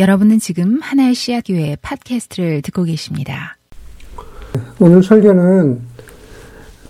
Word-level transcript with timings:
여러분은 0.00 0.38
지금 0.38 0.78
하나의 0.80 1.14
씨앗 1.14 1.44
교회 1.46 1.76
팟캐스트를 1.82 2.62
듣고 2.62 2.84
계십니다. 2.84 3.58
오늘 4.78 5.02
설교는 5.02 5.78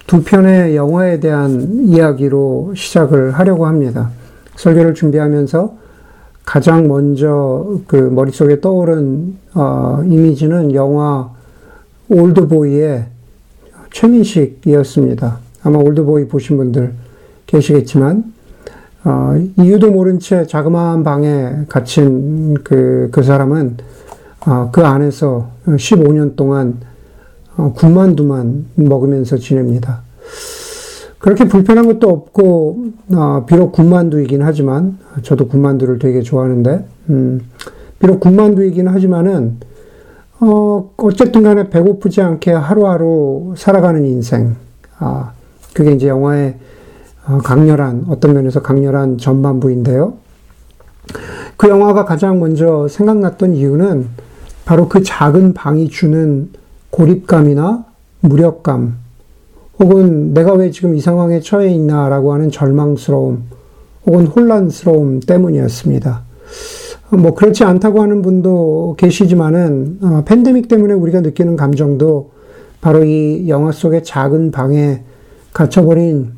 두 0.06 0.22
편의 0.22 0.76
영화에 0.76 1.18
대한 1.18 1.88
이야기로 1.88 2.74
시작을 2.76 3.32
하려고 3.32 3.66
합니다. 3.66 4.12
설교를 4.54 4.94
준비하면서 4.94 5.76
가장 6.44 6.86
먼저 6.86 7.80
그 7.88 7.96
머릿속에 7.96 8.60
떠오른 8.60 9.36
어, 9.54 10.04
이미지는 10.04 10.72
영화 10.74 11.32
올드보이의 12.08 13.06
최민식이었습니다. 13.92 15.38
아마 15.64 15.78
올드보이 15.80 16.28
보신 16.28 16.58
분들 16.58 16.94
계시겠지만 17.48 18.32
어, 19.04 19.34
이유도 19.58 19.90
모른 19.90 20.18
채 20.18 20.46
자그마한 20.46 21.04
방에 21.04 21.64
갇힌 21.68 22.54
그, 22.62 23.08
그 23.12 23.22
사람은 23.22 23.76
어, 24.46 24.70
그 24.72 24.84
안에서 24.84 25.50
15년 25.66 26.36
동안 26.36 26.80
어, 27.56 27.72
군만두만 27.74 28.66
먹으면서 28.74 29.36
지냅니다. 29.36 30.02
그렇게 31.18 31.46
불편한 31.46 31.86
것도 31.86 32.08
없고, 32.08 32.84
어, 33.14 33.44
비록 33.46 33.72
군만두이긴 33.72 34.42
하지만, 34.42 34.98
저도 35.22 35.48
군만두를 35.48 35.98
되게 35.98 36.22
좋아하는데, 36.22 36.86
음, 37.10 37.40
비록 37.98 38.20
군만두이긴 38.20 38.88
하지만은, 38.88 39.58
어, 40.40 40.90
어쨌든 40.96 41.42
간에 41.42 41.68
배고프지 41.68 42.22
않게 42.22 42.52
하루하루 42.52 43.52
살아가는 43.58 44.02
인생. 44.06 44.56
아, 44.98 45.32
그게 45.74 45.92
이제 45.92 46.08
영화의 46.08 46.54
어, 46.54 46.56
강렬한, 47.42 48.06
어떤 48.08 48.34
면에서 48.34 48.62
강렬한 48.62 49.18
전반부인데요. 49.18 50.14
그 51.56 51.68
영화가 51.68 52.04
가장 52.04 52.40
먼저 52.40 52.88
생각났던 52.88 53.54
이유는 53.54 54.08
바로 54.64 54.88
그 54.88 55.02
작은 55.02 55.54
방이 55.54 55.88
주는 55.88 56.50
고립감이나 56.90 57.84
무력감, 58.20 58.96
혹은 59.78 60.34
내가 60.34 60.52
왜 60.52 60.70
지금 60.70 60.94
이 60.94 61.00
상황에 61.00 61.40
처해 61.40 61.72
있나라고 61.72 62.32
하는 62.32 62.50
절망스러움, 62.50 63.44
혹은 64.06 64.26
혼란스러움 64.26 65.20
때문이었습니다. 65.20 66.22
뭐 67.10 67.34
그렇지 67.34 67.64
않다고 67.64 68.02
하는 68.02 68.22
분도 68.22 68.94
계시지만은 68.98 69.98
어, 70.02 70.22
팬데믹 70.24 70.68
때문에 70.68 70.94
우리가 70.94 71.20
느끼는 71.20 71.56
감정도 71.56 72.30
바로 72.80 73.04
이 73.04 73.48
영화 73.48 73.72
속의 73.72 74.04
작은 74.04 74.52
방에 74.52 75.02
갇혀버린 75.52 76.32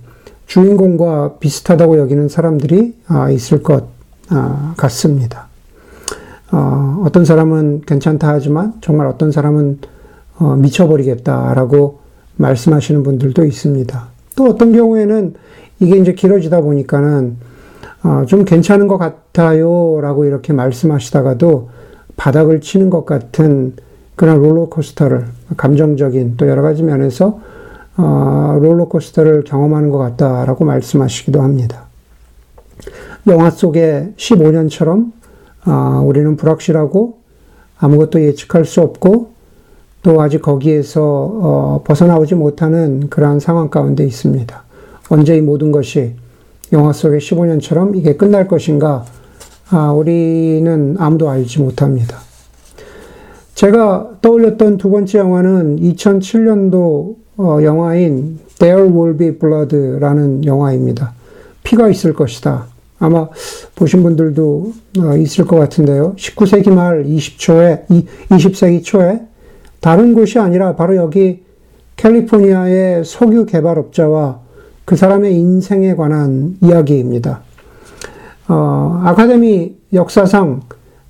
주인공과 0.47 1.37
비슷하다고 1.39 1.99
여기는 1.99 2.29
사람들이 2.29 2.95
아, 3.07 3.31
있을 3.31 3.63
것 3.63 3.87
아, 4.29 4.75
같습니다. 4.77 5.49
어, 6.51 7.03
어떤 7.07 7.25
사람은 7.25 7.83
괜찮다 7.87 8.29
하지만 8.29 8.75
정말 8.81 9.07
어떤 9.07 9.33
사람은 9.33 9.79
어, 10.39 10.57
미쳐버리겠다라고 10.57 12.01
말씀하시는 12.37 13.03
분들도 13.03 13.45
있습니다. 13.45 14.09
또 14.37 14.45
어떤 14.45 14.73
경우에는 14.73 15.35
이게 15.81 15.97
이제 15.97 16.13
길어지다 16.15 16.61
보니까는 16.61 17.37
좀 18.27 18.45
괜찮은 18.45 18.89
것 18.89 18.99
같아요라고 18.99 20.25
이렇게 20.25 20.53
말씀하시다가도 20.53 21.69
바닥을 22.17 22.61
치는 22.61 22.91
것 22.91 23.05
같은 23.05 23.75
그런 24.17 24.41
롤러코스터를 24.41 25.27
감정적인 25.57 26.37
또 26.37 26.49
여러 26.49 26.63
가지 26.63 26.83
면에서 26.83 27.41
어, 27.97 28.59
롤러코스터를 28.61 29.45
경험하는 29.45 29.91
것 29.91 29.99
같다라고 29.99 30.65
말씀하시기도 30.65 31.41
합니다. 31.41 31.87
영화 33.27 33.51
속에 33.51 34.13
15년처럼 34.17 35.13
어, 35.67 36.03
우리는 36.05 36.37
불확실하고 36.37 37.19
아무것도 37.79 38.23
예측할 38.23 38.65
수 38.65 38.81
없고 38.81 39.33
또 40.03 40.21
아직 40.21 40.43
거기에서 40.43 41.03
어, 41.03 41.83
벗어나오지 41.85 42.35
못하는 42.35 43.09
그러한 43.09 43.41
상황 43.41 43.69
가운데 43.69 44.05
있습니다. 44.05 44.63
언제 45.09 45.37
이 45.37 45.41
모든 45.41 45.71
것이 45.71 46.15
영화 46.73 46.93
속의 46.93 47.21
15년처럼 47.21 47.97
이게 47.97 48.17
끝날 48.17 48.49
것인가 48.49 49.05
아, 49.71 49.91
우리는 49.93 50.97
아무도 50.99 51.31
알지 51.31 51.61
못합니다. 51.61 52.19
제가 53.63 54.17
떠올렸던 54.23 54.77
두 54.77 54.91
번째 54.91 55.19
영화는 55.19 55.79
2007년도 55.79 57.15
어, 57.37 57.59
영화인 57.63 58.41
There 58.59 58.89
Will 58.89 59.17
Be 59.17 59.39
Blood라는 59.39 60.45
영화입니다. 60.45 61.13
피가 61.63 61.89
있을 61.89 62.13
것이다. 62.13 62.67
아마 62.99 63.29
보신 63.77 64.03
분들도 64.03 64.73
어, 64.99 65.17
있을 65.17 65.45
것 65.45 65.61
같은데요. 65.61 66.17
19세기 66.17 66.73
말 66.73 67.05
20초에, 67.05 67.87
20세기 68.31 68.83
초에 68.83 69.21
다른 69.79 70.13
곳이 70.13 70.41
아니라 70.41 70.75
바로 70.75 70.97
여기 70.97 71.45
캘리포니아의 71.95 73.05
석유 73.05 73.47
개발업자와 73.47 74.41
그 74.85 74.97
사람의 74.97 75.37
인생에 75.37 75.95
관한 75.95 76.57
이야기입니다. 76.61 77.43
어, 78.49 79.03
아카데미 79.05 79.77
역사상 79.93 80.63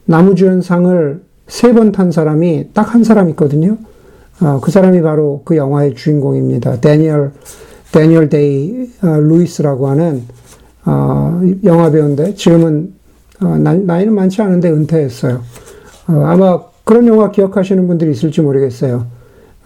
남우주연상을 0.05 1.32
세 1.53 1.73
번 1.75 1.93
탄 1.93 2.11
사람이 2.11 2.69
딱 2.73 2.95
한 2.95 3.05
사람 3.05 3.29
있거든요. 3.31 3.77
어, 4.41 4.59
그 4.63 4.71
사람이 4.71 5.03
바로 5.03 5.43
그 5.45 5.55
영화의 5.57 5.95
주인공입니다. 5.95 6.81
데니얼, 6.81 7.33
데니얼 7.93 8.29
데이 8.31 8.91
어, 9.03 9.07
루이스라고 9.19 9.89
하는 9.89 10.23
어, 10.87 11.43
영화 11.65 11.91
배우인데 11.91 12.35
지금은 12.35 12.95
어, 13.43 13.59
나이 13.59 14.07
는 14.07 14.15
많지 14.15 14.41
않은데 14.41 14.71
은퇴했어요. 14.71 15.43
어, 16.09 16.13
아마 16.25 16.59
그런 16.85 17.07
영화 17.07 17.31
기억하시는 17.31 17.87
분들이 17.87 18.13
있을지 18.13 18.41
모르겠어요. 18.41 19.07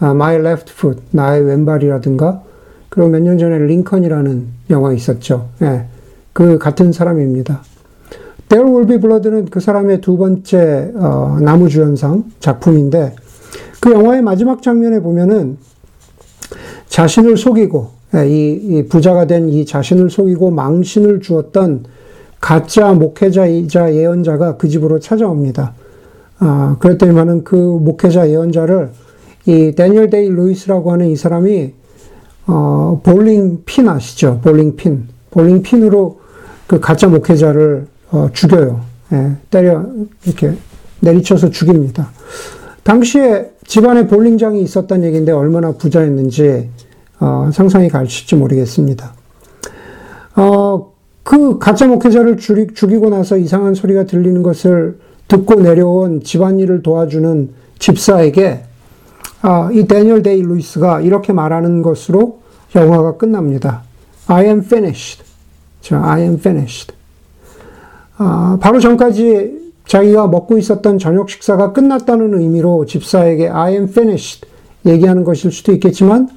아, 0.00 0.10
My 0.10 0.36
Left 0.36 0.72
Foot, 0.76 1.00
나의 1.12 1.42
왼발이라든가 1.46 2.42
그리고 2.88 3.08
몇 3.10 3.20
년 3.22 3.38
전에 3.38 3.58
링컨이라는 3.58 4.46
영화 4.70 4.92
있었죠. 4.92 5.48
예, 5.62 5.84
그 6.32 6.58
같은 6.58 6.92
사람입니다. 6.92 7.62
There 8.48 8.68
Will 8.68 8.86
Be 8.86 8.98
Blood는 8.98 9.46
그 9.46 9.60
사람의 9.60 10.00
두 10.00 10.16
번째 10.16 10.92
어, 10.94 11.38
나무주연상 11.40 12.24
작품인데 12.40 13.14
그 13.80 13.92
영화의 13.92 14.22
마지막 14.22 14.62
장면에 14.62 15.00
보면은 15.00 15.58
자신을 16.88 17.36
속이고 17.36 17.90
예, 18.14 18.28
이, 18.28 18.86
부자가 18.88 19.26
된 19.26 19.48
이 19.48 19.66
자신을 19.66 20.10
속이고 20.10 20.50
망신을 20.52 21.20
주었던 21.20 21.84
가짜 22.40 22.92
목회자이자 22.92 23.94
예언자가 23.94 24.56
그 24.56 24.68
집으로 24.68 25.00
찾아옵니다. 25.00 25.74
아, 26.38 26.76
그랬더니만은 26.78 27.44
그 27.44 27.56
목회자 27.56 28.28
예언자를 28.28 28.90
이 29.46 29.72
데니얼 29.74 30.10
데이 30.10 30.28
루이스라고 30.28 30.92
하는 30.92 31.08
이 31.08 31.16
사람이 31.16 31.72
어, 32.46 33.00
볼링 33.02 33.62
핀 33.64 33.88
아시죠? 33.88 34.40
볼링 34.42 34.76
핀. 34.76 35.08
볼링 35.30 35.62
핀으로 35.62 36.20
그 36.66 36.78
가짜 36.78 37.08
목회자를 37.08 37.86
어, 38.10 38.28
죽여요. 38.32 38.80
예, 39.12 39.32
때려 39.50 39.84
이렇게 40.24 40.52
내리쳐서 41.00 41.50
죽입니다. 41.50 42.10
당시에 42.82 43.50
집안에 43.66 44.06
볼링장이 44.06 44.62
있었던 44.62 45.04
얘기인데 45.04 45.32
얼마나 45.32 45.72
부자였는지 45.72 46.70
어, 47.18 47.50
상상이 47.52 47.88
가실지 47.88 48.36
모르겠습니다. 48.36 49.14
어, 50.36 50.92
그 51.22 51.58
가짜 51.58 51.86
목회자를 51.86 52.36
죽이, 52.36 52.68
죽이고 52.74 53.10
나서 53.10 53.36
이상한 53.36 53.74
소리가 53.74 54.04
들리는 54.04 54.42
것을 54.42 54.98
듣고 55.28 55.56
내려온 55.56 56.22
집안일을 56.22 56.82
도와주는 56.82 57.50
집사에게 57.78 58.62
아, 59.42 59.70
이 59.72 59.86
데니얼 59.86 60.22
데이 60.22 60.42
루이스가 60.42 61.00
이렇게 61.00 61.32
말하는 61.32 61.82
것으로 61.82 62.40
영화가 62.74 63.16
끝납니다. 63.16 63.82
I 64.26 64.46
am 64.46 64.60
finished. 64.60 65.24
자, 65.80 66.02
I 66.02 66.22
am 66.22 66.34
finished. 66.34 66.95
아, 68.18 68.58
바로 68.60 68.80
전까지 68.80 69.72
자기가 69.86 70.26
먹고 70.28 70.58
있었던 70.58 70.98
저녁 70.98 71.30
식사가 71.30 71.72
끝났다는 71.72 72.38
의미로 72.38 72.84
집사에게 72.86 73.48
I 73.48 73.74
am 73.74 73.84
finished 73.84 74.46
얘기하는 74.84 75.24
것일 75.24 75.52
수도 75.52 75.72
있겠지만 75.72 76.28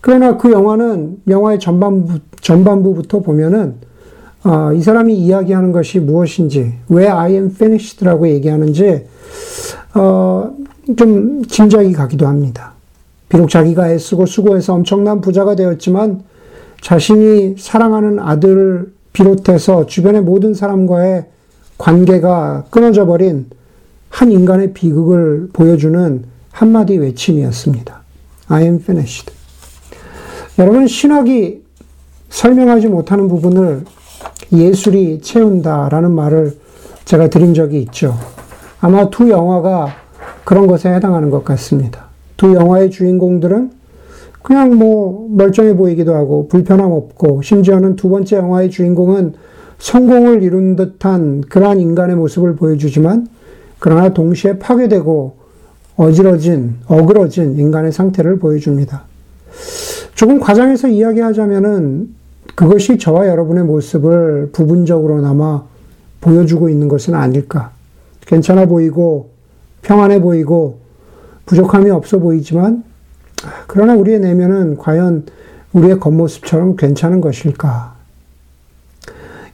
그러나 0.00 0.36
그 0.36 0.50
영화는 0.50 1.18
영화의 1.28 1.60
전반부, 1.60 2.18
전반부부터 2.40 3.20
보면은 3.20 3.74
어, 4.42 4.72
이 4.72 4.80
사람이 4.80 5.14
이야기하는 5.14 5.72
것이 5.72 6.00
무엇인지 6.00 6.72
왜 6.88 7.08
I 7.08 7.34
am 7.34 7.50
finished라고 7.54 8.28
얘기하는지 8.28 9.04
어, 9.94 10.50
좀 10.96 11.44
짐작이 11.44 11.92
가기도 11.92 12.26
합니다. 12.26 12.72
비록 13.28 13.48
자기가 13.48 13.90
애쓰고 13.92 14.26
수고해서 14.26 14.74
엄청난 14.74 15.20
부자가 15.20 15.54
되었지만 15.54 16.22
자신이 16.80 17.56
사랑하는 17.58 18.18
아들을 18.18 18.92
비롯해서 19.20 19.84
주변의 19.84 20.22
모든 20.22 20.54
사람과의 20.54 21.26
관계가 21.76 22.64
끊어져 22.70 23.04
버린 23.04 23.46
한 24.08 24.32
인간의 24.32 24.72
비극을 24.72 25.50
보여주는 25.52 26.24
한마디 26.50 26.96
외침이었습니다. 26.96 28.00
I 28.48 28.64
am 28.64 28.76
finished. 28.76 29.32
여러분, 30.58 30.86
신학이 30.86 31.62
설명하지 32.30 32.88
못하는 32.88 33.28
부분을 33.28 33.84
예술이 34.52 35.20
채운다라는 35.20 36.10
말을 36.12 36.58
제가 37.04 37.28
드린 37.28 37.54
적이 37.54 37.82
있죠. 37.82 38.18
아마 38.80 39.10
두 39.10 39.28
영화가 39.28 39.88
그런 40.44 40.66
것에 40.66 40.92
해당하는 40.92 41.30
것 41.30 41.44
같습니다. 41.44 42.06
두 42.36 42.54
영화의 42.54 42.90
주인공들은 42.90 43.79
그냥 44.42 44.76
뭐 44.76 45.28
멀쩡해 45.30 45.76
보이기도 45.76 46.14
하고 46.14 46.48
불편함 46.48 46.90
없고 46.90 47.42
심지어는 47.42 47.96
두 47.96 48.08
번째 48.08 48.36
영화의 48.36 48.70
주인공은 48.70 49.34
성공을 49.78 50.42
이룬 50.42 50.76
듯한 50.76 51.42
그러한 51.42 51.80
인간의 51.80 52.16
모습을 52.16 52.56
보여주지만 52.56 53.28
그러나 53.78 54.10
동시에 54.10 54.58
파괴되고 54.58 55.40
어지러진, 55.96 56.76
어그러진 56.86 57.58
인간의 57.58 57.92
상태를 57.92 58.38
보여줍니다. 58.38 59.02
조금 60.14 60.40
과장해서 60.40 60.88
이야기하자면은 60.88 62.14
그것이 62.54 62.98
저와 62.98 63.28
여러분의 63.28 63.64
모습을 63.64 64.50
부분적으로나마 64.52 65.64
보여주고 66.20 66.68
있는 66.68 66.88
것은 66.88 67.14
아닐까. 67.14 67.72
괜찮아 68.26 68.66
보이고, 68.66 69.30
평안해 69.82 70.20
보이고, 70.20 70.78
부족함이 71.46 71.90
없어 71.90 72.18
보이지만, 72.18 72.84
그러나 73.66 73.94
우리의 73.94 74.20
내면은 74.20 74.76
과연 74.76 75.26
우리의 75.72 76.00
겉모습처럼 76.00 76.76
괜찮은 76.76 77.20
것일까? 77.20 77.94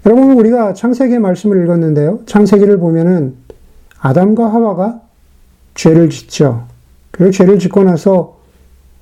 여러분, 0.06 0.32
우리가 0.32 0.72
창세기의 0.74 1.18
말씀을 1.18 1.62
읽었는데요. 1.64 2.20
창세기를 2.26 2.78
보면은 2.78 3.34
아담과 3.98 4.52
하와가 4.52 5.00
죄를 5.74 6.10
짓죠. 6.10 6.66
그리고 7.10 7.32
죄를 7.32 7.58
짓고 7.58 7.82
나서 7.84 8.36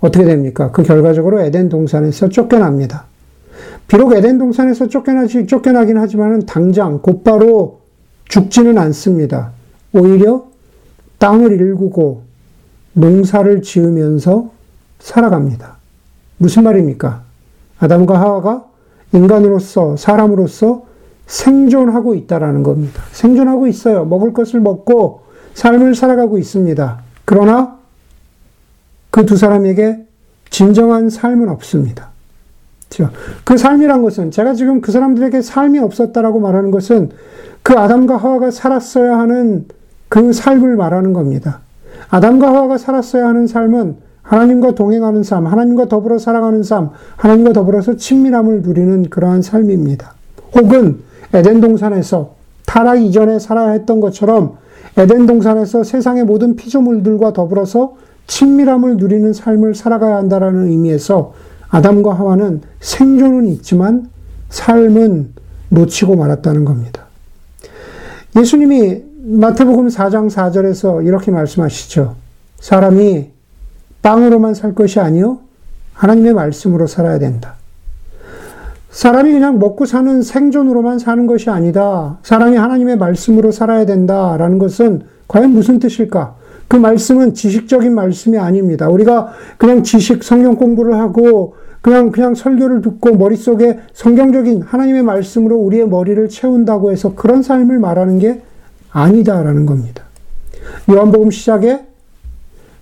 어떻게 0.01 0.25
됩니까? 0.25 0.71
그 0.71 0.83
결과적으로 0.83 1.41
에덴 1.41 1.69
동산에서 1.69 2.29
쫓겨납니다. 2.29 3.05
비록 3.87 4.13
에덴 4.15 4.39
동산에서 4.39 4.89
쫓겨나지, 4.89 5.47
쫓겨나긴 5.47 5.99
하지만 5.99 6.47
당장 6.47 7.01
곧바로 7.01 7.81
죽지는 8.29 8.79
않습니다. 8.79 9.53
오히려 9.93 10.47
땅을 11.19 11.53
일구고 11.53 12.23
농사를 12.95 13.63
지으면서 13.63 14.51
살아갑니다. 15.05 15.77
무슨 16.39 16.65
말입니까? 16.65 17.23
아담과 17.79 18.19
하와가 18.19 18.65
인간으로서, 19.13 19.97
사람으로서 19.97 20.87
생존하고 21.27 22.15
있다라는 22.15 22.63
겁니다. 22.63 23.03
생존하고 23.13 23.67
있어요. 23.67 24.07
먹을 24.07 24.33
것을 24.33 24.61
먹고 24.61 25.23
삶을 25.53 25.95
살아가고 25.95 26.39
있습니다. 26.39 27.03
그러나 27.25 27.79
그 29.11 29.27
두 29.27 29.37
사람에게 29.37 30.07
진정한 30.51 31.11
삶은 31.11 31.49
없습니다. 31.51 32.11
그 33.45 33.59
삶이란 33.59 34.03
것은 34.03 34.31
제가 34.31 34.55
지금 34.55 34.81
그 34.81 34.91
사람들에게 34.91 35.43
삶이 35.43 35.81
없었다라고 35.81 36.41
말하는 36.41 36.71
것은 36.71 37.11
그 37.63 37.75
아담과 37.75 38.17
하와가 38.17 38.51
살았어야 38.51 39.19
하는 39.19 39.67
그 40.09 40.33
삶을 40.33 40.77
말하는 40.77 41.13
겁니다. 41.13 41.61
아담과 42.09 42.49
하와가 42.49 42.79
살았어야 42.79 43.27
하는 43.27 43.47
삶은 43.47 44.04
하나님과 44.25 44.75
동행하는 44.75 45.23
삶, 45.23 45.47
하나님과 45.47 45.87
더불어 45.87 46.19
살아가는 46.19 46.63
삶, 46.63 46.91
하나님과 47.17 47.53
더불어서 47.53 47.97
친밀함을 47.97 48.63
누리는 48.63 49.09
그러한 49.11 49.43
삶입니다. 49.43 50.15
혹은 50.55 51.01
에덴 51.33 51.61
동산에서 51.61 52.35
타락 52.67 53.03
이전에 53.03 53.39
살아야 53.39 53.71
했던 53.71 54.01
것처럼 54.01 54.57
에덴 54.97 55.27
동산에서 55.27 55.85
세상의 55.85 56.25
모든 56.25 56.57
피조물들과 56.57 57.33
더불어서 57.33 57.97
친밀함을 58.27 58.97
누리는 58.97 59.33
삶을 59.33 59.75
살아가야 59.75 60.17
한다라는 60.17 60.69
의미에서 60.69 61.35
아담과 61.69 62.15
하와는 62.15 62.63
생존은 62.81 63.47
있지만 63.49 64.09
삶은 64.49 65.33
놓치고 65.69 66.17
말았다는 66.17 66.65
겁니다. 66.65 67.05
예수님이 68.37 69.03
마태복음 69.23 69.89
4장 69.89 70.31
4절에서 70.31 71.05
이렇게 71.05 71.31
말씀하시죠. 71.31 72.15
사람이 72.61 73.34
빵으로만 74.05 74.53
살 74.53 74.75
것이 74.75 75.01
아니요 75.01 75.39
하나님의 75.95 76.35
말씀으로 76.35 76.87
살아야 76.87 77.19
된다. 77.19 77.55
사람이 78.91 79.33
그냥 79.33 79.59
먹고 79.59 79.87
사는 79.87 80.23
생존으로만 80.23 80.99
사는 80.99 81.27
것이 81.27 81.51
아니다. 81.51 82.19
사람이 82.23 82.57
하나님의 82.57 82.97
말씀으로 82.97 83.51
살아야 83.51 83.87
된다라는 83.87 84.59
것은 84.59 85.03
과연 85.27 85.51
무슨 85.51 85.79
뜻일까? 85.81 86.37
그 86.69 86.77
말씀은 86.77 87.35
지식적인 87.35 87.95
말씀이 87.95 88.39
아닙니다. 88.39 88.89
우리가 88.89 89.33
그냥 89.57 89.83
지식 89.83 90.23
성경 90.23 90.55
공부를 90.55 90.99
하고 90.99 91.57
그냥 91.81 92.13
그냥 92.13 92.35
설교를 92.35 92.83
듣고 92.83 93.17
머릿속에 93.17 93.81
성경적인 93.95 94.63
하나님의 94.63 95.03
말씀으로 95.03 95.57
우리의 95.57 95.89
머리를 95.89 96.29
채운다고 96.29 96.93
해서 96.93 97.15
그런 97.15 97.43
삶을 97.43 97.79
말하는 97.79 98.19
게 98.19 98.43
아니다라는 98.91 99.67
겁니다. 99.67 100.05
요한복음 100.91 101.31
시작에 101.31 101.94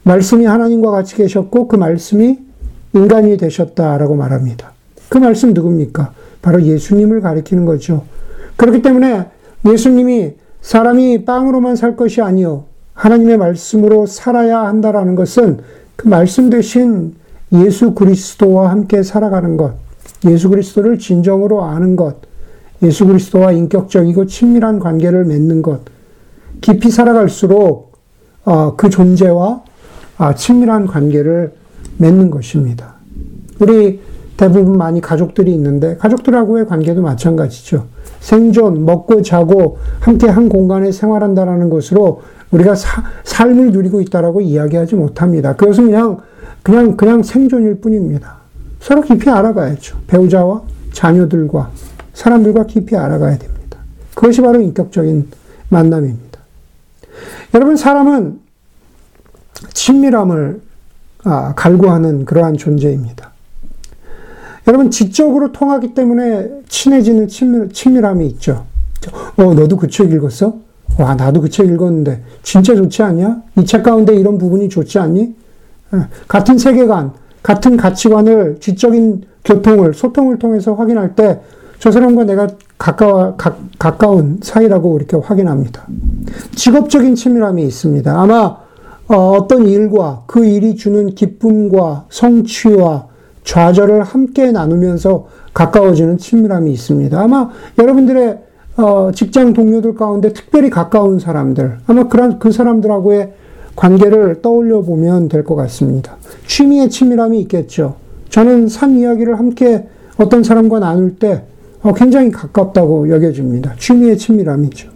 말씀이 0.04 0.44
하나님과 0.44 0.90
같이 0.90 1.14
계셨고 1.16 1.69
그 1.69 1.76
말씀이 1.76 2.38
인간이 2.94 3.37
되셨다라고 3.37 4.16
말합니다. 4.16 4.72
그 5.08 5.19
말씀 5.19 5.52
누굽니까? 5.54 6.12
바로 6.43 6.62
예수님을 6.62 7.20
가리키는 7.20 7.64
거죠. 7.64 8.04
그렇기 8.56 8.82
때문에 8.82 9.26
예수님이 9.66 10.34
사람이 10.60 11.25
빵으로만 11.25 11.76
살 11.76 11.96
것이 11.96 12.20
아니요 12.20 12.64
하나님의 12.94 13.38
말씀으로 13.38 14.06
살아야 14.06 14.60
한다라는 14.60 15.14
것은 15.14 15.60
그 15.96 16.08
말씀 16.08 16.50
대신 16.50 17.14
예수 17.52 17.94
그리스도와 17.94 18.70
함께 18.70 19.02
살아가는 19.02 19.56
것, 19.56 19.75
예수 20.26 20.49
그리스도를 20.49 20.99
진정으로 20.99 21.62
아는 21.62 21.96
것, 21.96 22.16
예수 22.82 23.06
그리스도와 23.06 23.52
인격적이고 23.52 24.26
친밀한 24.26 24.78
관계를 24.78 25.25
맺는 25.25 25.62
것, 25.62 25.81
깊이 26.60 26.90
살아갈수록 26.90 27.93
어, 28.44 28.75
그 28.76 28.90
존재와 28.90 29.62
아, 30.23 30.37
친밀한 30.37 30.87
관계를 30.87 31.53
맺는 31.99 32.31
것입니다. 32.31 32.95
우리 33.59 33.99
대부분 34.37 34.79
많이 34.79 35.01
가족들이 35.01 35.53
있는데 35.55 35.97
가족들하고의 35.97 36.67
관계도 36.67 37.03
마찬가지죠. 37.03 37.87
생존, 38.21 38.85
먹고 38.85 39.23
자고 39.23 39.79
함께 39.99 40.29
한 40.29 40.49
공간에 40.49 40.93
생활한다라는 40.93 41.71
것으로 41.71 42.23
우리가 42.53 42.77
사, 42.77 43.03
삶을 43.25 43.73
누리고 43.73 44.01
있다라고 44.01 44.41
이야기하지 44.43 44.95
못합니다. 44.95 45.57
그것은 45.57 45.87
그냥 45.87 46.19
그냥 46.63 46.97
그냥 46.97 47.25
생존일 47.25 47.81
뿐입니다. 47.81 48.37
서로 48.79 49.03
깊이 49.03 49.29
알아가야죠. 49.29 49.99
배우자와 50.07 50.63
자녀들과 50.93 51.71
사람들과 52.15 52.67
깊이 52.67 52.97
알아가야 52.97 53.39
됩니다. 53.39 53.79
그것이 54.15 54.41
바로 54.41 54.61
인격적인 54.61 55.27
만남입니다. 55.69 56.39
여러분 57.55 57.77
사람은 57.77 58.42
친밀함을 59.73 60.61
아, 61.25 61.54
갈구하는 61.54 62.25
그러한 62.25 62.57
존재입니다. 62.57 63.31
여러분, 64.69 64.90
지적으로 64.90 65.52
통하기 65.52 65.95
때문에 65.95 66.49
친해지는 66.69 67.28
친밀, 67.28 67.69
친밀함이 67.73 68.26
있죠. 68.28 68.64
어, 69.37 69.54
너도 69.54 69.76
그 69.76 69.88
책 69.88 70.12
읽었어? 70.12 70.54
와, 70.99 71.14
나도 71.14 71.40
그 71.40 71.49
책 71.49 71.66
읽었는데, 71.69 72.23
진짜 72.42 72.75
좋지 72.75 73.02
않냐? 73.02 73.42
이 73.59 73.64
책 73.64 73.83
가운데 73.83 74.14
이런 74.14 74.38
부분이 74.38 74.69
좋지 74.69 74.99
않니? 74.99 75.35
예, 75.95 75.99
같은 76.28 76.59
세계관, 76.59 77.12
같은 77.42 77.76
가치관을, 77.76 78.59
지적인 78.61 79.25
교통을, 79.45 79.95
소통을 79.95 80.38
통해서 80.38 80.75
확인할 80.75 81.14
때, 81.16 81.40
저 81.81 81.90
사람과 81.90 82.25
내가 82.25 82.47
가까워, 82.78 83.35
가, 83.37 83.57
가까운 83.78 84.38
사이라고 84.42 84.97
이렇게 84.97 85.16
확인합니다. 85.16 85.87
직업적인 86.54 87.16
친밀함이 87.16 87.64
있습니다. 87.64 88.21
아마, 88.21 88.57
어, 89.09 89.47
떤 89.49 89.66
일과 89.66 90.23
그 90.26 90.44
일이 90.44 90.76
주는 90.76 91.14
기쁨과 91.14 92.06
성취와 92.11 93.09
좌절을 93.44 94.02
함께 94.02 94.52
나누면서 94.52 95.26
가까워지는 95.52 96.18
친밀함이 96.18 96.73
있습니다. 96.73 97.21
아마 97.21 97.50
여러분들의 97.78 98.38
어, 98.76 99.11
직장 99.14 99.52
동료들 99.52 99.94
가운데 99.97 100.32
특별히 100.32 100.71
가까운 100.71 101.18
사람들, 101.18 101.78
아마 101.87 102.09
그런 102.09 102.38
그 102.38 102.50
사람들하고의 102.52 103.32
관계를 103.76 104.40
떠올려 104.40 104.80
보면 104.82 105.28
될 105.28 105.44
것 105.44 105.56
같습니다. 105.56 106.16
취미의 106.47 106.88
친밀함이 106.88 107.38
있겠죠. 107.40 107.97
저는 108.30 108.68
산 108.68 108.99
이야기를 108.99 109.38
함께 109.38 109.88
어떤 110.16 110.42
사람과 110.42 110.78
나눌 110.78 111.16
때 111.16 111.42
어, 111.82 111.92
굉장히 111.92 112.30
가깝다고 112.30 113.11
여겨집니다. 113.11 113.75
취미의 113.78 114.16
친밀함이죠. 114.16 114.91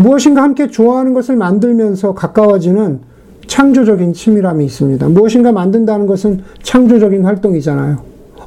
무엇인가 0.00 0.42
함께 0.42 0.68
좋아하는 0.68 1.14
것을 1.14 1.36
만들면서 1.36 2.14
가까워지는 2.14 3.00
창조적인 3.46 4.12
친밀함이 4.12 4.64
있습니다. 4.64 5.08
무엇인가 5.08 5.52
만든다는 5.52 6.06
것은 6.06 6.42
창조적인 6.62 7.24
활동이잖아요. 7.24 7.98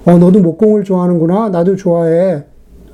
어, 0.06 0.18
너도 0.18 0.40
목공을 0.40 0.84
좋아하는구나. 0.84 1.50
나도 1.50 1.76
좋아해. 1.76 2.44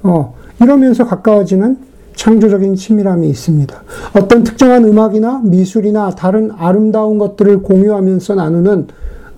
어, 0.04 0.34
이러면서 0.62 1.06
가까워지는 1.06 1.78
창조적인 2.16 2.76
친밀함이 2.76 3.30
있습니다. 3.30 3.84
어떤 4.14 4.44
특정한 4.44 4.84
음악이나 4.84 5.42
미술이나 5.44 6.10
다른 6.12 6.52
아름다운 6.58 7.18
것들을 7.18 7.62
공유하면서 7.62 8.36
나누는 8.36 8.88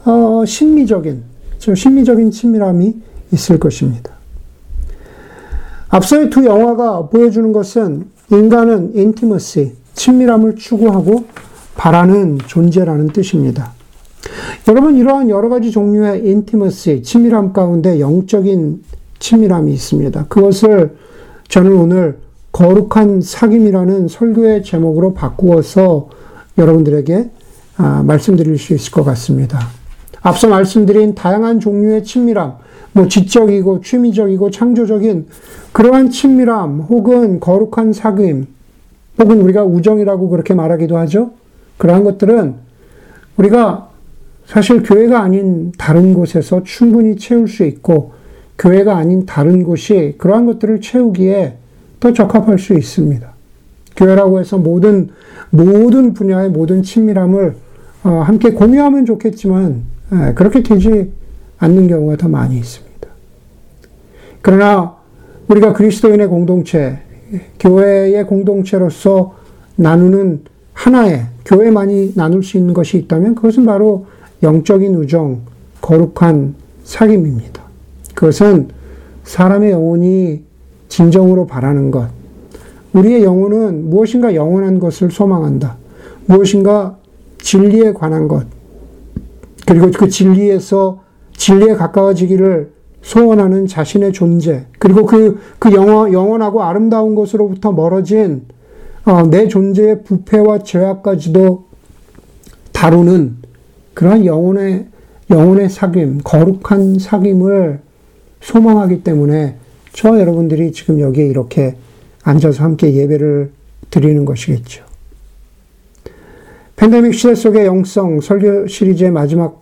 어, 0.05 0.43
심미적인, 0.45 1.23
심미적인 1.59 2.31
친밀함이 2.31 2.95
있을 3.31 3.59
것입니다. 3.59 4.11
앞서의 5.89 6.29
두 6.29 6.43
영화가 6.45 7.09
보여주는 7.09 7.51
것은 7.51 8.05
인간은 8.31 8.95
인티머시, 8.95 9.73
친밀함을 9.93 10.55
추구하고 10.55 11.25
바라는 11.75 12.39
존재라는 12.47 13.07
뜻입니다. 13.07 13.73
여러분, 14.67 14.95
이러한 14.95 15.29
여러 15.29 15.49
가지 15.49 15.71
종류의 15.71 16.25
인티머시, 16.25 17.03
친밀함 17.03 17.51
가운데 17.51 17.99
영적인 17.99 18.83
친밀함이 19.19 19.73
있습니다. 19.73 20.25
그것을 20.27 20.95
저는 21.49 21.73
오늘 21.73 22.19
거룩한 22.53 23.19
사귐이라는 23.19 24.07
설교의 24.07 24.63
제목으로 24.63 25.13
바꾸어서 25.13 26.09
여러분들에게 26.57 27.29
아, 27.77 28.03
말씀드릴 28.03 28.57
수 28.57 28.73
있을 28.73 28.91
것 28.91 29.03
같습니다. 29.03 29.59
앞서 30.21 30.47
말씀드린 30.47 31.15
다양한 31.15 31.59
종류의 31.59 32.03
친밀함, 32.03 32.55
뭐 32.93 33.07
지적이고 33.07 33.81
취미적이고 33.81 34.51
창조적인 34.51 35.27
그러한 35.71 36.09
친밀함 36.09 36.81
혹은 36.81 37.39
거룩한 37.39 37.91
사귐 37.91 38.45
혹은 39.19 39.41
우리가 39.41 39.63
우정이라고 39.63 40.29
그렇게 40.29 40.53
말하기도 40.53 40.97
하죠. 40.97 41.31
그러한 41.77 42.03
것들은 42.03 42.55
우리가 43.37 43.89
사실 44.45 44.83
교회가 44.83 45.21
아닌 45.21 45.71
다른 45.77 46.13
곳에서 46.13 46.63
충분히 46.63 47.15
채울 47.15 47.47
수 47.47 47.63
있고 47.63 48.13
교회가 48.57 48.97
아닌 48.97 49.25
다른 49.25 49.63
곳이 49.63 50.15
그러한 50.17 50.45
것들을 50.45 50.81
채우기에 50.81 51.57
더 51.99 52.13
적합할 52.13 52.59
수 52.59 52.73
있습니다. 52.73 53.31
교회라고 53.95 54.39
해서 54.39 54.57
모든 54.57 55.09
모든 55.49 56.13
분야의 56.13 56.49
모든 56.49 56.83
친밀함을 56.83 57.55
어, 58.03 58.09
함께 58.09 58.51
공유하면 58.51 59.05
좋겠지만 59.05 59.83
예, 60.13 60.33
그렇게 60.33 60.63
되지 60.63 61.11
않는 61.61 61.87
경우가 61.87 62.17
더 62.17 62.27
많이 62.27 62.57
있습니다. 62.57 63.07
그러나 64.41 64.95
우리가 65.47 65.73
그리스도인의 65.73 66.27
공동체, 66.27 66.99
교회의 67.59 68.25
공동체로서 68.25 69.35
나누는 69.75 70.41
하나의 70.73 71.27
교회만이 71.45 72.13
나눌 72.15 72.43
수 72.43 72.57
있는 72.57 72.73
것이 72.73 72.97
있다면 72.97 73.35
그것은 73.35 73.65
바로 73.65 74.05
영적인 74.41 74.95
우정, 74.95 75.41
거룩한 75.81 76.55
사귐입니다. 76.83 77.61
그것은 78.15 78.69
사람의 79.23 79.71
영혼이 79.71 80.43
진정으로 80.89 81.45
바라는 81.45 81.91
것. 81.91 82.09
우리의 82.93 83.23
영혼은 83.23 83.89
무엇인가 83.89 84.35
영원한 84.35 84.79
것을 84.79 85.11
소망한다. 85.11 85.77
무엇인가 86.25 86.97
진리에 87.39 87.93
관한 87.93 88.27
것. 88.27 88.45
그리고 89.65 89.91
그 89.91 90.09
진리에서 90.09 91.01
진리에 91.33 91.75
가까워지기를 91.75 92.71
소원하는 93.01 93.67
자신의 93.67 94.13
존재, 94.13 94.65
그리고 94.77 95.05
그, 95.05 95.39
그 95.57 95.73
영원, 95.73 96.13
영원하고 96.13 96.63
아름다운 96.63 97.15
것으로부터 97.15 97.71
멀어진 97.71 98.45
어, 99.03 99.23
내 99.23 99.47
존재의 99.47 100.03
부패와 100.03 100.59
죄악까지도 100.59 101.65
다루는 102.71 103.37
그러한 103.93 104.25
영혼의, 104.25 104.87
영혼의 105.29 105.69
사귐, 105.69 106.23
거룩한 106.23 106.97
사귐을 106.97 107.79
소망하기 108.41 109.03
때문에 109.03 109.57
저 109.93 110.19
여러분들이 110.19 110.71
지금 110.71 110.99
여기에 110.99 111.25
이렇게 111.25 111.75
앉아서 112.23 112.63
함께 112.63 112.93
예배를 112.93 113.51
드리는 113.89 114.25
것이겠죠. 114.25 114.83
팬데믹 116.75 117.13
시대 117.13 117.35
속의 117.35 117.65
영성 117.65 118.21
설교 118.21 118.67
시리즈의 118.67 119.11
마지막 119.11 119.45
어, 119.53 119.61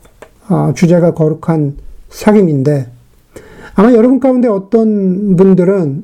주제가 0.75 1.13
거룩한 1.13 1.77
사귐인데 2.09 2.87
아마 3.75 3.93
여러분 3.93 4.19
가운데 4.19 4.47
어떤 4.47 5.35
분들은 5.35 6.03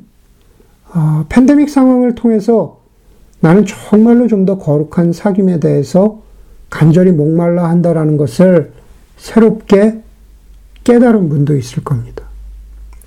어, 0.93 1.25
팬데믹 1.27 1.69
상황을 1.69 2.15
통해서 2.15 2.79
나는 3.41 3.65
정말로 3.65 4.27
좀 4.27 4.45
더 4.45 4.57
거룩한 4.57 5.11
사귐에 5.11 5.59
대해서 5.61 6.21
간절히 6.69 7.11
목말라 7.11 7.69
한다라는 7.69 8.17
것을 8.17 8.71
새롭게 9.17 10.01
깨달은 10.83 11.29
분도 11.29 11.55
있을 11.55 11.83
겁니다. 11.83 12.23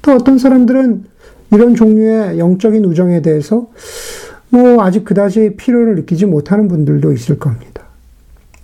또 0.03 0.13
어떤 0.13 0.39
사람들은 0.39 1.05
이런 1.53 1.75
종류의 1.75 2.39
영적인 2.39 2.85
우정에 2.85 3.23
대해서 3.23 3.69
뭐 4.51 4.83
아직 4.83 5.05
그다지 5.05 5.57
필요를 5.57 5.95
느끼지 5.97 6.27
못하는 6.27 6.69
분들도 6.69 7.13
있을 7.13 7.39
겁니다. 7.39 7.85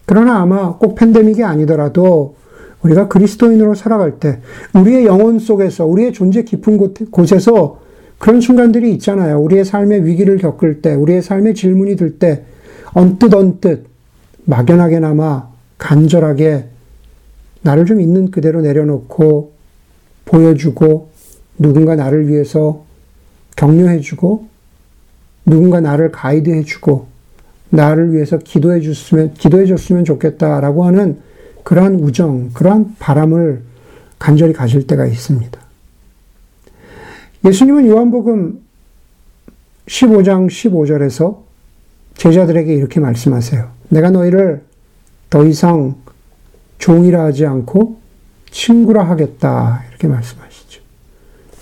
그러나 0.07 0.41
아마 0.41 0.77
꼭 0.77 0.97
팬데믹이 0.97 1.43
아니더라도 1.45 2.37
우리가 2.85 3.09
그리스도인으로 3.09 3.75
살아갈 3.75 4.21
때 4.21 4.41
우리의 4.75 5.07
영혼 5.07 5.39
속에서 5.39 5.87
우리의 5.87 6.13
존재 6.13 6.43
깊은 6.43 6.77
곳, 6.77 7.33
에서 7.33 7.81
그런 8.19 8.41
순간들이 8.41 8.93
있잖아요. 8.95 9.41
우리의 9.41 9.65
삶의 9.65 10.07
위기를 10.07 10.39
겪을 10.39 10.81
때, 10.81 10.95
우리의 10.95 11.23
삶의 11.23 11.55
질문이 11.55 11.97
들 11.97 12.19
때 12.19 12.45
언뜻 12.93 13.35
언뜻 13.35 13.87
막연하게나마 14.45 15.49
간절하게 15.79 16.67
나를 17.63 17.87
좀 17.87 18.01
있는 18.01 18.31
그대로 18.31 18.61
내려놓고 18.61 19.53
보여주고 20.27 21.09
누군가 21.59 21.97
나를 21.97 22.29
위해서 22.29 22.85
격려해주고 23.57 24.47
누군가 25.47 25.81
나를 25.81 26.13
가이드해주고 26.13 27.07
나를 27.71 28.13
위해서 28.13 28.39
기도해 28.39 28.81
줬으면 28.81 29.35
기도해 29.35 29.67
줬으면 29.67 30.05
좋겠다라고 30.05 30.85
하는 30.85 31.19
그러한 31.65 31.97
우정, 31.97 32.51
그러한 32.53 32.97
바람을 32.99 33.63
간절히 34.19 34.53
가질 34.53 34.87
때가 34.87 35.07
있습니다. 35.07 35.61
예수님은 37.45 37.87
요한복음 37.89 38.61
15장 39.87 40.49
15절에서 40.49 41.39
제자들에게 42.15 42.73
이렇게 42.73 43.01
말씀하세요. 43.01 43.69
내가 43.89 44.11
너희를 44.11 44.63
더 45.29 45.45
이상 45.45 45.97
종이라 46.79 47.25
하지 47.25 47.45
않고 47.45 47.99
친구라 48.51 49.03
하겠다. 49.05 49.83
이렇게 49.91 50.07
말씀하시죠. 50.07 50.81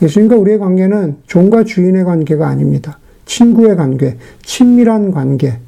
예수님과 0.03 0.37
우리의 0.37 0.59
관계는 0.59 1.19
종과 1.27 1.65
주인의 1.65 2.05
관계가 2.05 2.47
아닙니다. 2.47 2.99
친구의 3.25 3.77
관계, 3.77 4.19
친밀한 4.43 5.11
관계, 5.11 5.59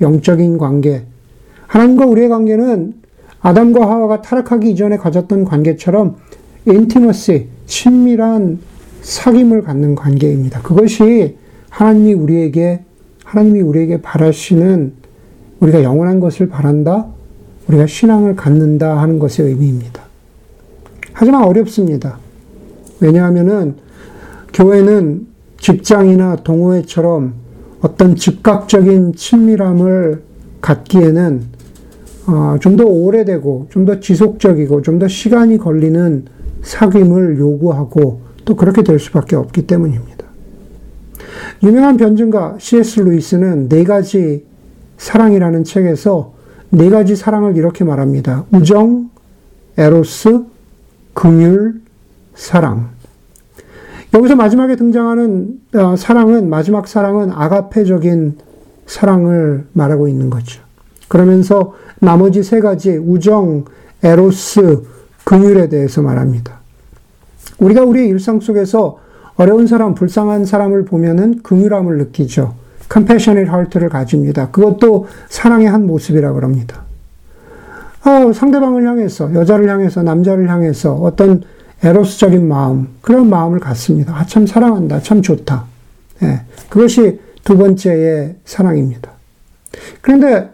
영적인 0.00 0.58
관계. 0.58 1.04
하나님과 1.66 2.06
우리의 2.06 2.28
관계는 2.28 2.99
아담과 3.40 3.88
하와가 3.88 4.22
타락하기 4.22 4.70
이전에 4.70 4.96
가졌던 4.96 5.44
관계처럼 5.44 6.16
인티머시, 6.66 7.48
친밀한 7.66 8.58
사귐을 9.02 9.64
갖는 9.64 9.94
관계입니다. 9.94 10.60
그것이 10.60 11.36
하나님이 11.70 12.14
우리에게 12.14 12.84
하나님이 13.24 13.60
우리에게 13.60 14.02
바라시는 14.02 14.92
우리가 15.60 15.82
영원한 15.82 16.20
것을 16.20 16.48
바란다, 16.48 17.06
우리가 17.68 17.86
신앙을 17.86 18.36
갖는다 18.36 18.98
하는 18.98 19.18
것의 19.18 19.48
의미입니다. 19.48 20.02
하지만 21.12 21.44
어렵습니다. 21.44 22.18
왜냐하면은 23.00 23.76
교회는 24.52 25.26
직장이나 25.58 26.36
동호회처럼 26.36 27.34
어떤 27.80 28.16
즉각적인 28.16 29.14
친밀함을 29.14 30.22
갖기에는 30.60 31.42
어, 32.30 32.56
좀 32.60 32.76
더 32.76 32.84
오래되고 32.84 33.66
좀 33.70 33.84
더 33.84 34.00
지속적이고 34.00 34.82
좀 34.82 34.98
더 34.98 35.08
시간이 35.08 35.58
걸리는 35.58 36.24
사귐을 36.62 37.38
요구하고 37.38 38.20
또 38.44 38.56
그렇게 38.56 38.82
될 38.82 38.98
수밖에 38.98 39.36
없기 39.36 39.66
때문입니다. 39.66 40.26
유명한 41.62 41.96
변증가 41.96 42.56
C.S. 42.58 43.00
루이스는 43.00 43.68
네 43.68 43.84
가지 43.84 44.44
사랑이라는 44.98 45.64
책에서 45.64 46.34
네 46.70 46.88
가지 46.90 47.16
사랑을 47.16 47.56
이렇게 47.56 47.84
말합니다. 47.84 48.44
우정, 48.52 49.10
에로스, 49.76 50.44
긍휼, 51.14 51.80
사랑. 52.34 52.90
여기서 54.14 54.36
마지막에 54.36 54.76
등장하는 54.76 55.60
어, 55.74 55.96
사랑은 55.96 56.48
마지막 56.48 56.88
사랑은 56.88 57.30
아가페적인 57.32 58.38
사랑을 58.86 59.66
말하고 59.72 60.08
있는 60.08 60.30
거죠. 60.30 60.62
그러면서 61.08 61.74
나머지 62.00 62.42
세 62.42 62.60
가지 62.60 62.96
우정, 62.96 63.64
에로스, 64.02 64.82
긍휼에 65.24 65.68
대해서 65.68 66.02
말합니다. 66.02 66.60
우리가 67.58 67.82
우리의 67.82 68.08
일상 68.08 68.40
속에서 68.40 68.98
어려운 69.36 69.66
사람, 69.66 69.94
불쌍한 69.94 70.44
사람을 70.44 70.84
보면은 70.84 71.42
긍휼함을 71.42 71.98
느끼죠. 71.98 72.54
compassionate 72.90 73.48
heart를 73.48 73.88
가집니다. 73.88 74.50
그것도 74.50 75.06
사랑의 75.28 75.68
한 75.68 75.86
모습이라 75.86 76.32
그럽니다. 76.32 76.82
아, 78.02 78.32
상대방을 78.32 78.86
향해서, 78.86 79.34
여자를 79.34 79.68
향해서, 79.68 80.02
남자를 80.02 80.48
향해서 80.48 80.94
어떤 80.94 81.42
에로스적인 81.82 82.46
마음, 82.46 82.88
그런 83.00 83.28
마음을 83.28 83.60
갖습니다. 83.60 84.16
아, 84.16 84.26
참 84.26 84.46
사랑한다. 84.46 85.00
참 85.00 85.22
좋다. 85.22 85.64
예, 86.22 86.40
그것이 86.68 87.20
두 87.44 87.56
번째의 87.56 88.36
사랑입니다. 88.44 89.10
그런데 90.00 90.50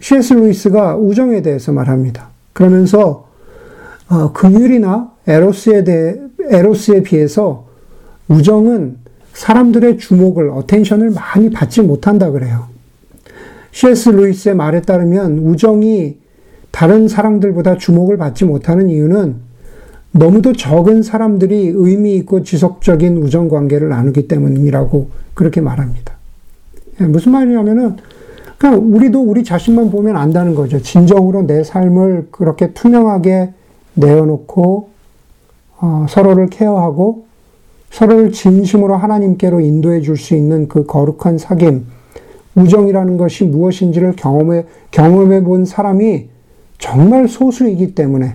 C.S. 0.00 0.34
루이스가 0.34 0.96
우정에 0.96 1.42
대해서 1.42 1.72
말합니다. 1.72 2.28
그러면서 2.52 3.28
어, 4.08 4.32
긍휼이나 4.32 5.12
에로스에 5.26 5.84
대해 5.84 6.16
에로스에 6.50 7.02
비해서 7.02 7.66
우정은 8.28 8.96
사람들의 9.32 9.98
주목을 9.98 10.50
attention을 10.50 11.10
많이 11.10 11.50
받지 11.50 11.82
못한다 11.82 12.30
그래요. 12.30 12.66
C.S. 13.72 14.10
루이스의 14.10 14.54
말에 14.54 14.82
따르면 14.82 15.38
우정이 15.38 16.16
다른 16.70 17.08
사람들보다 17.08 17.78
주목을 17.78 18.16
받지 18.16 18.44
못하는 18.44 18.88
이유는 18.88 19.48
너무도 20.12 20.54
적은 20.54 21.02
사람들이 21.02 21.72
의미 21.74 22.16
있고 22.16 22.42
지속적인 22.42 23.18
우정 23.18 23.48
관계를 23.48 23.88
나누기 23.88 24.26
때문이라고 24.26 25.10
그렇게 25.34 25.60
말합니다. 25.60 26.14
예, 27.00 27.04
무슨 27.04 27.32
말이냐면은 27.32 27.96
그냥 28.58 28.94
우리도 28.94 29.22
우리 29.22 29.44
자신만 29.44 29.90
보면 29.90 30.16
안다는 30.16 30.54
거죠. 30.54 30.82
진정으로 30.82 31.42
내 31.46 31.62
삶을 31.62 32.28
그렇게 32.32 32.72
투명하게 32.72 33.50
내어놓고 33.94 34.88
어, 35.80 36.06
서로를 36.08 36.48
케어하고 36.48 37.26
서로를 37.90 38.32
진심으로 38.32 38.96
하나님께로 38.96 39.60
인도해 39.60 40.00
줄 40.00 40.16
수 40.16 40.34
있는 40.34 40.68
그 40.68 40.84
거룩한 40.84 41.36
사귐, 41.36 41.82
우정이라는 42.56 43.16
것이 43.16 43.44
무엇인지를 43.44 44.16
경험해, 44.16 44.64
경험해 44.90 45.44
본 45.44 45.64
사람이 45.64 46.28
정말 46.78 47.28
소수이기 47.28 47.94
때문에, 47.94 48.34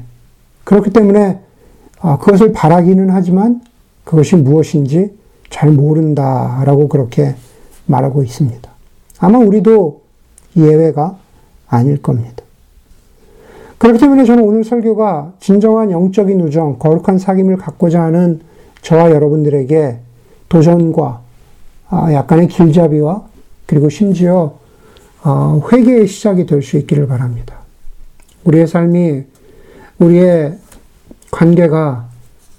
그렇기 0.63 0.91
때문에 0.91 1.39
어, 1.99 2.17
그것을 2.17 2.53
바라기는 2.53 3.09
하지만 3.09 3.61
그것이 4.05 4.37
무엇인지 4.37 5.13
잘 5.49 5.69
모른다라고 5.71 6.87
그렇게 6.87 7.35
말하고 7.85 8.23
있습니다. 8.23 8.69
아마 9.19 9.37
우리도 9.39 10.02
예외가 10.57 11.17
아닐 11.67 12.01
겁니다. 12.01 12.43
그렇기 13.77 13.99
때문에 13.99 14.23
저는 14.23 14.43
오늘 14.43 14.63
설교가 14.63 15.33
진정한 15.39 15.91
영적인 15.91 16.39
우정, 16.41 16.79
거룩한 16.79 17.17
사귐을 17.17 17.57
갖고자 17.57 18.01
하는 18.01 18.39
저와 18.81 19.11
여러분들에게 19.11 19.99
도전과 20.49 21.21
아, 21.89 22.13
약간의 22.13 22.47
길잡이와 22.47 23.23
그리고 23.65 23.89
심지어 23.89 24.55
어, 25.23 25.61
회개의 25.71 26.07
시작이 26.07 26.45
될 26.45 26.61
수 26.61 26.77
있기를 26.77 27.07
바랍니다. 27.07 27.55
우리의 28.45 28.67
삶이 28.67 29.23
우리의 29.99 30.57
관계가 31.31 32.07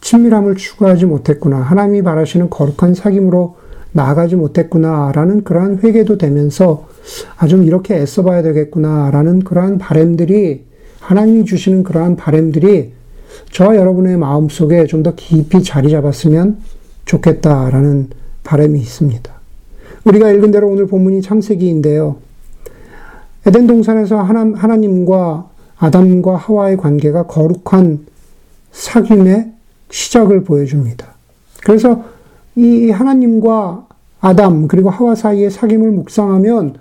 친밀함을 0.01 0.57
추구하지 0.57 1.07
못했구나. 1.07 1.59
하나님이 1.59 2.03
바라시는 2.03 2.51
거룩한 2.51 2.95
사귐으로 2.95 3.55
나아가지 3.93 4.37
못했구나라는 4.37 5.45
그러한 5.45 5.81
회개도 5.83 6.19
되면서 6.19 6.89
아, 7.37 7.47
좀 7.47 7.65
이렇게 7.65 7.97
애써봐야 7.97 8.43
되겠구나라는 8.43 9.41
그러한 9.41 9.79
바램들이 9.79 10.65
하나님이 11.01 11.45
주시는 11.45 11.83
그러한 11.83 12.17
바램들이 12.17 12.93
저와 13.51 13.77
여러분의 13.77 14.17
마음 14.17 14.49
속에 14.49 14.87
좀 14.87 15.03
더 15.03 15.15
깊이 15.15 15.63
자리 15.63 15.91
잡았으면 15.91 16.59
좋겠다라는 17.05 18.11
바람이 18.43 18.81
있습니다. 18.81 19.33
우리가 20.05 20.31
읽은 20.31 20.51
대로 20.51 20.69
오늘 20.69 20.87
본문이 20.87 21.23
창세기인데요. 21.23 22.17
에덴 23.47 23.67
동산에서 23.67 24.23
하나, 24.23 24.51
하나 24.57 24.77
님과 24.77 25.49
아담과 25.77 26.37
하와의 26.37 26.77
관계가 26.79 27.27
거룩한 27.27 28.07
사귐의 28.73 29.53
시작을 29.91 30.45
보여줍니다. 30.45 31.07
그래서 31.65 32.05
이 32.57 32.91
하나님과 32.91 33.87
아담 34.21 34.69
그리고 34.69 34.89
하와 34.91 35.15
사이의 35.15 35.51
사귐을 35.51 35.91
묵상하면 35.91 36.77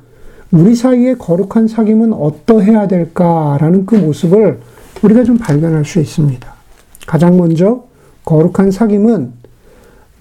우리 0.54 0.76
사이의 0.76 1.18
거룩한 1.18 1.66
사귐은 1.66 2.14
어떠해야 2.14 2.88
될까라는 2.88 3.88
그 3.88 3.96
모습을 3.96 4.60
우리가 5.02 5.24
좀 5.24 5.40
발견할 5.40 5.84
수 5.84 6.00
있습니다. 6.00 6.54
가장 7.08 7.38
먼저 7.38 7.86
거룩한 8.24 8.70
사귐은 8.70 9.32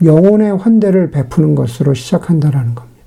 영혼의 0.02 0.56
환대를 0.56 1.10
베푸는 1.10 1.54
것으로 1.54 1.92
시작한다라는 1.92 2.74
겁니다. 2.74 3.02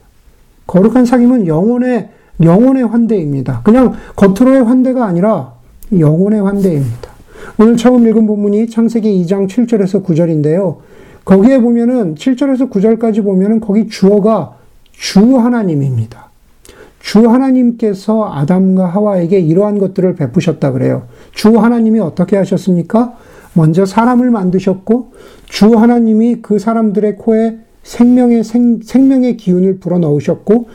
거룩한 0.67 1.05
사귐은 1.05 1.47
영혼의 1.47 2.09
영혼의 2.43 2.85
환대입니다. 2.85 3.61
그냥 3.63 3.93
겉으로의 4.15 4.63
환대가 4.63 5.05
아니라 5.05 5.53
영혼의 5.97 6.43
환대입니다. 6.43 7.09
오늘 7.57 7.75
처음 7.75 8.07
읽은 8.07 8.27
본문이 8.27 8.69
창세기 8.69 9.23
2장 9.23 9.47
7절에서 9.47 10.05
9절인데요. 10.05 10.77
거기에 11.25 11.59
보면은 11.59 12.13
7절에서 12.13 12.69
9절까지 12.69 13.23
보면은 13.23 13.61
거기 13.61 13.87
주어가 13.87 14.57
주 14.91 15.39
하나님입니다. 15.39 16.34
주 17.05 17.29
하나님께서 17.29 18.33
아담과 18.33 18.87
하와에게 18.87 19.39
이러한 19.39 19.77
것들을 19.77 20.15
베푸셨다 20.15 20.71
그래요. 20.71 21.03
주 21.33 21.59
하나님이 21.59 21.99
어떻게 21.99 22.35
하셨습니까? 22.35 23.15
먼저 23.53 23.85
사람을 23.85 24.31
만드셨고 24.31 25.11
주 25.45 25.75
하나님이 25.75 26.37
그 26.41 26.57
사람들의 26.57 27.17
코에 27.17 27.59
생명의 27.83 28.43
생, 28.43 28.79
생명의 28.83 29.37
기운을 29.37 29.77
불어 29.77 29.99
넣으셨고 29.99 30.67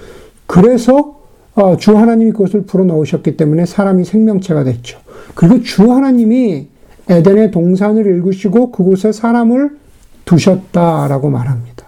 그래서 0.46 1.16
어, 1.56 1.76
주 1.76 1.98
하나님이 1.98 2.30
그것을 2.30 2.62
불어 2.62 2.84
넣으셨기 2.84 3.36
때문에 3.36 3.66
사람이 3.66 4.04
생명체가 4.04 4.62
됐죠. 4.62 5.00
그리고 5.34 5.60
주 5.62 5.90
하나님이 5.90 6.68
에덴의 7.08 7.50
동산을 7.50 8.06
일구시고 8.06 8.70
그곳에 8.70 9.10
사람을 9.10 9.76
두셨다라고 10.26 11.28
말합니다. 11.28 11.86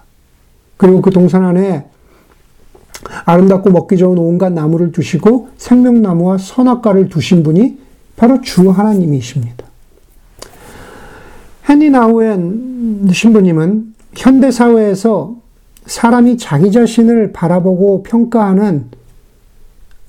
그리고 0.76 1.00
그 1.00 1.12
동산 1.12 1.44
안에 1.44 1.91
아름답고 3.24 3.70
먹기 3.70 3.96
좋은 3.96 4.16
온갖 4.18 4.52
나무를 4.52 4.92
두시고 4.92 5.48
생명나무와 5.56 6.38
선악과를 6.38 7.08
두신 7.08 7.42
분이 7.42 7.78
바로 8.16 8.40
주 8.40 8.70
하나님이십니다. 8.70 9.66
헨리 11.68 11.90
나우엔 11.90 13.08
신부님은 13.12 13.94
현대 14.14 14.50
사회에서 14.50 15.36
사람이 15.86 16.36
자기 16.36 16.70
자신을 16.70 17.32
바라보고 17.32 18.02
평가하는 18.02 18.86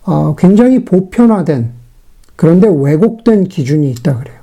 어, 0.06 0.36
굉장히 0.36 0.84
보편화된 0.84 1.72
그런데 2.36 2.68
왜곡된 2.68 3.46
기준이 3.46 3.90
있다 3.92 4.18
그래요. 4.18 4.36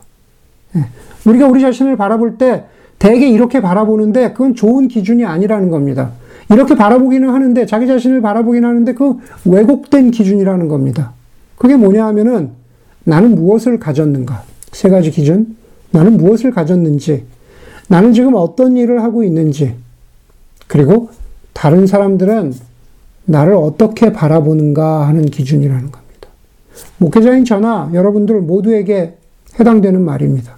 예. 0.76 0.86
우리가 1.26 1.48
우리 1.48 1.60
자신을 1.60 1.96
바라볼 1.96 2.38
때 2.38 2.64
대개 2.98 3.28
이렇게 3.28 3.60
바라보는데 3.60 4.32
그건 4.32 4.54
좋은 4.54 4.88
기준이 4.88 5.24
아니라는 5.24 5.70
겁니다. 5.70 6.12
이렇게 6.50 6.74
바라보기는 6.74 7.28
하는데 7.28 7.66
자기 7.66 7.86
자신을 7.86 8.20
바라보기는 8.20 8.68
하는데 8.68 8.92
그 8.94 9.18
왜곡된 9.44 10.10
기준이라는 10.10 10.68
겁니다. 10.68 11.12
그게 11.56 11.76
뭐냐 11.76 12.06
하면은 12.06 12.50
나는 13.04 13.34
무엇을 13.34 13.78
가졌는가? 13.78 14.42
세 14.72 14.88
가지 14.88 15.10
기준. 15.10 15.56
나는 15.92 16.16
무엇을 16.16 16.52
가졌는지, 16.52 17.24
나는 17.88 18.12
지금 18.12 18.34
어떤 18.34 18.76
일을 18.76 19.02
하고 19.02 19.24
있는지, 19.24 19.74
그리고 20.68 21.10
다른 21.52 21.86
사람들은 21.86 22.54
나를 23.24 23.54
어떻게 23.54 24.12
바라보는가 24.12 25.08
하는 25.08 25.26
기준이라는 25.26 25.90
겁니다. 25.90 26.28
목회자인 26.98 27.44
저나 27.44 27.90
여러분들 27.92 28.40
모두에게 28.40 29.16
해당되는 29.58 30.00
말입니다. 30.00 30.56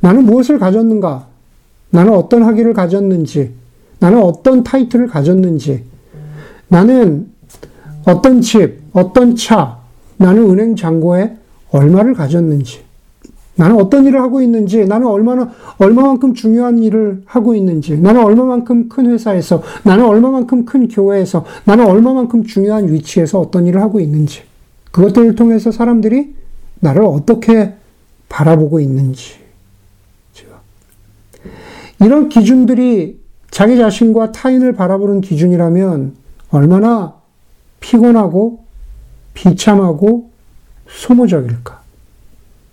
나는 0.00 0.24
무엇을 0.24 0.58
가졌는가? 0.58 1.26
나는 1.90 2.12
어떤 2.12 2.42
학위를 2.42 2.74
가졌는지, 2.74 3.52
나는 3.98 4.22
어떤 4.22 4.62
타이틀을 4.62 5.06
가졌는지, 5.06 5.84
나는 6.68 7.28
어떤 8.04 8.40
집, 8.40 8.80
어떤 8.92 9.36
차, 9.36 9.78
나는 10.16 10.50
은행 10.50 10.76
잔고에 10.76 11.36
얼마를 11.70 12.14
가졌는지, 12.14 12.80
나는 13.56 13.76
어떤 13.80 14.06
일을 14.06 14.20
하고 14.20 14.42
있는지, 14.42 14.84
나는 14.84 15.06
얼마나, 15.06 15.50
얼마만큼 15.78 16.34
중요한 16.34 16.78
일을 16.78 17.22
하고 17.24 17.54
있는지, 17.54 17.98
나는 17.98 18.22
얼마만큼 18.22 18.88
큰 18.88 19.06
회사에서, 19.10 19.62
나는 19.82 20.04
얼마만큼 20.04 20.66
큰 20.66 20.88
교회에서, 20.88 21.44
나는 21.64 21.86
얼마만큼 21.86 22.44
중요한 22.44 22.92
위치에서 22.92 23.40
어떤 23.40 23.66
일을 23.66 23.80
하고 23.80 23.98
있는지, 23.98 24.42
그것들을 24.92 25.34
통해서 25.34 25.70
사람들이 25.70 26.34
나를 26.80 27.02
어떻게 27.02 27.74
바라보고 28.28 28.80
있는지. 28.80 29.46
이런 32.00 32.28
기준들이 32.28 33.25
자기 33.50 33.76
자신과 33.76 34.32
타인을 34.32 34.72
바라보는 34.72 35.20
기준이라면 35.20 36.14
얼마나 36.50 37.14
피곤하고 37.80 38.64
비참하고 39.34 40.30
소모적일까. 40.88 41.80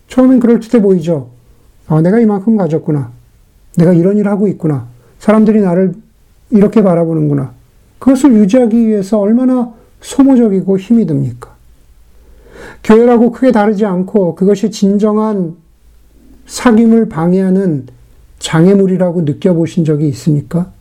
처음엔 0.08 0.40
그럴듯해 0.40 0.82
보이죠. 0.82 1.30
아, 1.88 2.02
내가 2.02 2.20
이만큼 2.20 2.58
가졌구나. 2.58 3.12
내가 3.78 3.94
이런 3.94 4.18
일을 4.18 4.32
하고 4.32 4.48
있구나. 4.48 4.88
사람들이 5.20 5.62
나를 5.62 5.94
이렇게 6.52 6.84
바라보는구나. 6.84 7.54
그것을 8.00 8.34
유지하기 8.34 8.88
위해서 8.88 9.20
얼마나 9.20 9.74
소모적이고 10.02 10.78
힘이 10.78 11.06
듭니까? 11.06 11.54
교회라고 12.84 13.32
크게 13.32 13.52
다르지 13.52 13.86
않고 13.86 14.36
그것이 14.36 14.70
진정한 14.70 15.56
사귐을 16.48 17.10
방해하는 17.10 17.88
장애물이라고 18.44 19.22
느껴보신 19.22 19.86
적이 19.86 20.10
있습니까? 20.10 20.72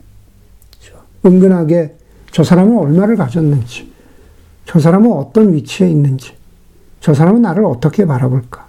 은근하게 1.25 1.94
저 2.33 2.42
사람은 2.42 2.77
얼마를 2.77 3.16
가졌는지, 3.16 3.90
저 4.66 4.81
사람은 4.81 5.12
어떤 5.12 5.55
위치에 5.55 5.88
있는지, 5.88 6.33
저 7.01 7.14
사람은 7.14 7.40
나를 7.40 7.64
어떻게 7.64 8.05
바라볼까? 8.05 8.66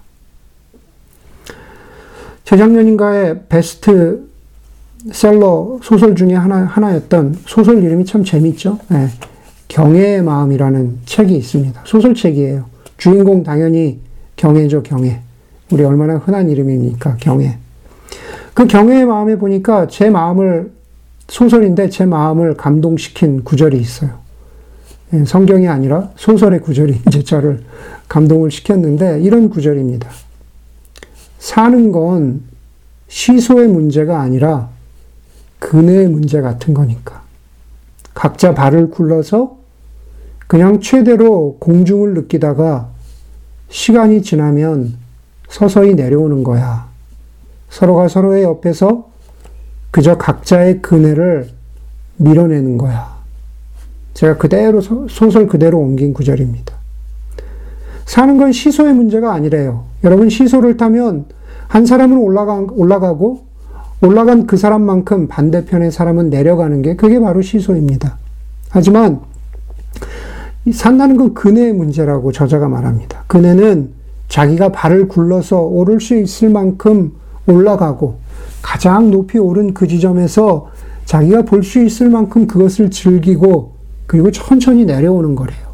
재작년인가에 2.44 3.48
베스트 3.50 4.30
셀러 5.12 5.80
소설 5.82 6.16
중에 6.16 6.36
하나, 6.36 6.64
하나였던 6.64 7.40
소설 7.48 7.84
이름이 7.84 8.06
참 8.06 8.24
재밌죠. 8.24 8.78
네. 8.90 9.08
경애의 9.70 10.22
마음이라는 10.22 11.00
책이 11.06 11.36
있습니다. 11.36 11.82
소설책이에요. 11.84 12.66
주인공 12.98 13.42
당연히 13.42 14.00
경애죠, 14.36 14.84
경애. 14.84 15.22
우리 15.72 15.84
얼마나 15.84 16.18
흔한 16.18 16.50
이름입니까, 16.50 17.18
경애. 17.18 17.58
그 18.54 18.68
경애의 18.68 19.06
마음에 19.06 19.36
보니까 19.36 19.88
제 19.88 20.10
마음을, 20.10 20.72
소설인데 21.28 21.90
제 21.90 22.06
마음을 22.06 22.56
감동시킨 22.56 23.44
구절이 23.44 23.80
있어요. 23.80 24.20
예, 25.14 25.24
성경이 25.26 25.68
아니라 25.68 26.12
소설의 26.16 26.62
구절이 26.62 27.02
이제 27.08 27.24
저를 27.24 27.64
감동을 28.08 28.52
시켰는데 28.52 29.22
이런 29.22 29.50
구절입니다. 29.50 30.10
사는 31.40 31.92
건 31.92 32.42
시소의 33.08 33.68
문제가 33.68 34.22
아니라 34.22 34.70
그네의 35.60 36.08
문제 36.08 36.42
같은 36.42 36.74
거니까. 36.74 37.24
각자 38.14 38.54
발을 38.54 38.90
굴러서 38.90 39.58
그냥 40.48 40.80
최대로 40.82 41.58
공중을 41.60 42.14
느끼다가 42.14 42.90
시간이 43.70 44.22
지나면 44.22 44.96
서서히 45.50 45.96
내려오는 45.96 46.44
거야. 46.44 46.93
서로가 47.74 48.08
서로의 48.08 48.44
옆에서 48.44 49.10
그저 49.90 50.16
각자의 50.16 50.84
그네를 50.84 51.50
밀어내는 52.18 52.78
거야. 52.78 53.18
제가 54.14 54.38
그대로 54.38 54.80
소설 54.80 55.48
그대로 55.48 55.80
옮긴 55.80 56.14
구절입니다. 56.14 56.72
사는 58.06 58.38
건 58.38 58.52
시소의 58.52 58.94
문제가 58.94 59.34
아니래요. 59.34 59.86
여러분 60.04 60.30
시소를 60.30 60.78
타면 60.78 61.26
한 61.68 61.86
사람은 61.88 62.16
올라가, 62.16 62.60
올라가고 62.60 63.46
올라간 64.02 64.46
그 64.46 64.56
사람만큼 64.56 65.28
반대편의 65.28 65.92
사람은 65.92 66.30
내려가는 66.30 66.84
게 66.84 66.96
그게 66.96 67.20
바로 67.20 67.42
시소입니다. 67.42 68.20
하지만 68.70 69.22
산다는 70.72 71.18
건 71.18 71.34
그네의 71.34 71.74
문제라고 71.74 72.32
저자가 72.32 72.68
말합니다. 72.68 73.24
그네는 73.26 73.90
자기가 74.28 74.72
발을 74.72 75.08
굴러서 75.08 75.62
오를 75.62 76.00
수 76.00 76.16
있을 76.16 76.50
만큼 76.50 77.14
올라가고 77.48 78.18
가장 78.62 79.12
높이 79.12 79.38
오른 79.38 79.74
그 79.74 79.88
지점에서 79.88 80.70
자기가 81.06 81.44
볼 81.44 81.64
수 81.64 81.84
있을 81.84 82.10
만큼 82.10 82.48
그것을 82.48 82.90
즐기고 82.92 83.74
그리고 84.08 84.32
천천히 84.32 84.86
내려오는 84.86 85.36
거래요. 85.36 85.74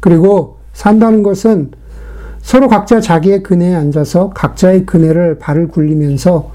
그리고 0.00 0.58
산다는 0.72 1.22
것은 1.22 1.70
서로 2.40 2.68
각자 2.68 3.00
자기의 3.00 3.42
그네에 3.42 3.74
앉아서 3.74 4.30
각자의 4.30 4.86
그네를 4.86 5.38
발을 5.38 5.68
굴리면서 5.68 6.50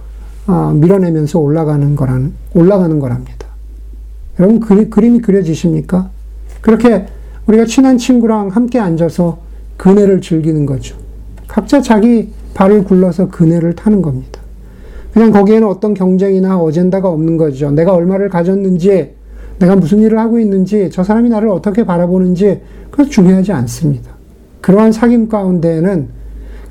어, 0.48 0.72
밀어내면서 0.76 1.40
올라가는 1.40 1.96
거란 1.96 2.34
올라가는 2.54 3.00
거랍니다. 3.00 3.48
여러분 4.40 4.60
그, 4.60 4.90
그림이 4.90 5.22
그려지십니까? 5.22 6.10
그렇게 6.62 7.08
우리가 7.48 7.66
친한 7.66 7.98
친구랑 7.98 8.50
함께 8.50 8.80
앉아서 8.80 9.40
그네를 9.78 10.22
즐기는 10.22 10.66
거죠. 10.66 10.98
각자 11.48 11.82
자기 11.82 12.32
발을 12.54 12.84
굴러서 12.84 13.30
그네를 13.30 13.76
타는 13.76 14.02
겁니다. 14.02 14.42
그냥 15.18 15.32
거기에는 15.32 15.68
어떤 15.68 15.96
경쟁이나 15.96 16.60
어젠다가 16.60 17.10
없는 17.10 17.38
거죠. 17.38 17.72
내가 17.72 17.92
얼마를 17.92 18.30
가졌는지, 18.30 19.16
내가 19.58 19.76
무슨 19.76 19.98
일을 19.98 20.20
하고 20.20 20.38
있는지, 20.38 20.92
저 20.92 21.04
사람이 21.04 21.30
나를 21.30 21.50
어떻게 21.50 21.84
바라보는지, 21.84 22.62
그것 22.92 23.10
중요하지 23.10 23.52
않습니다. 23.52 24.12
그러한 24.62 24.92
사귐 24.92 25.28
가운데에는 25.28 26.10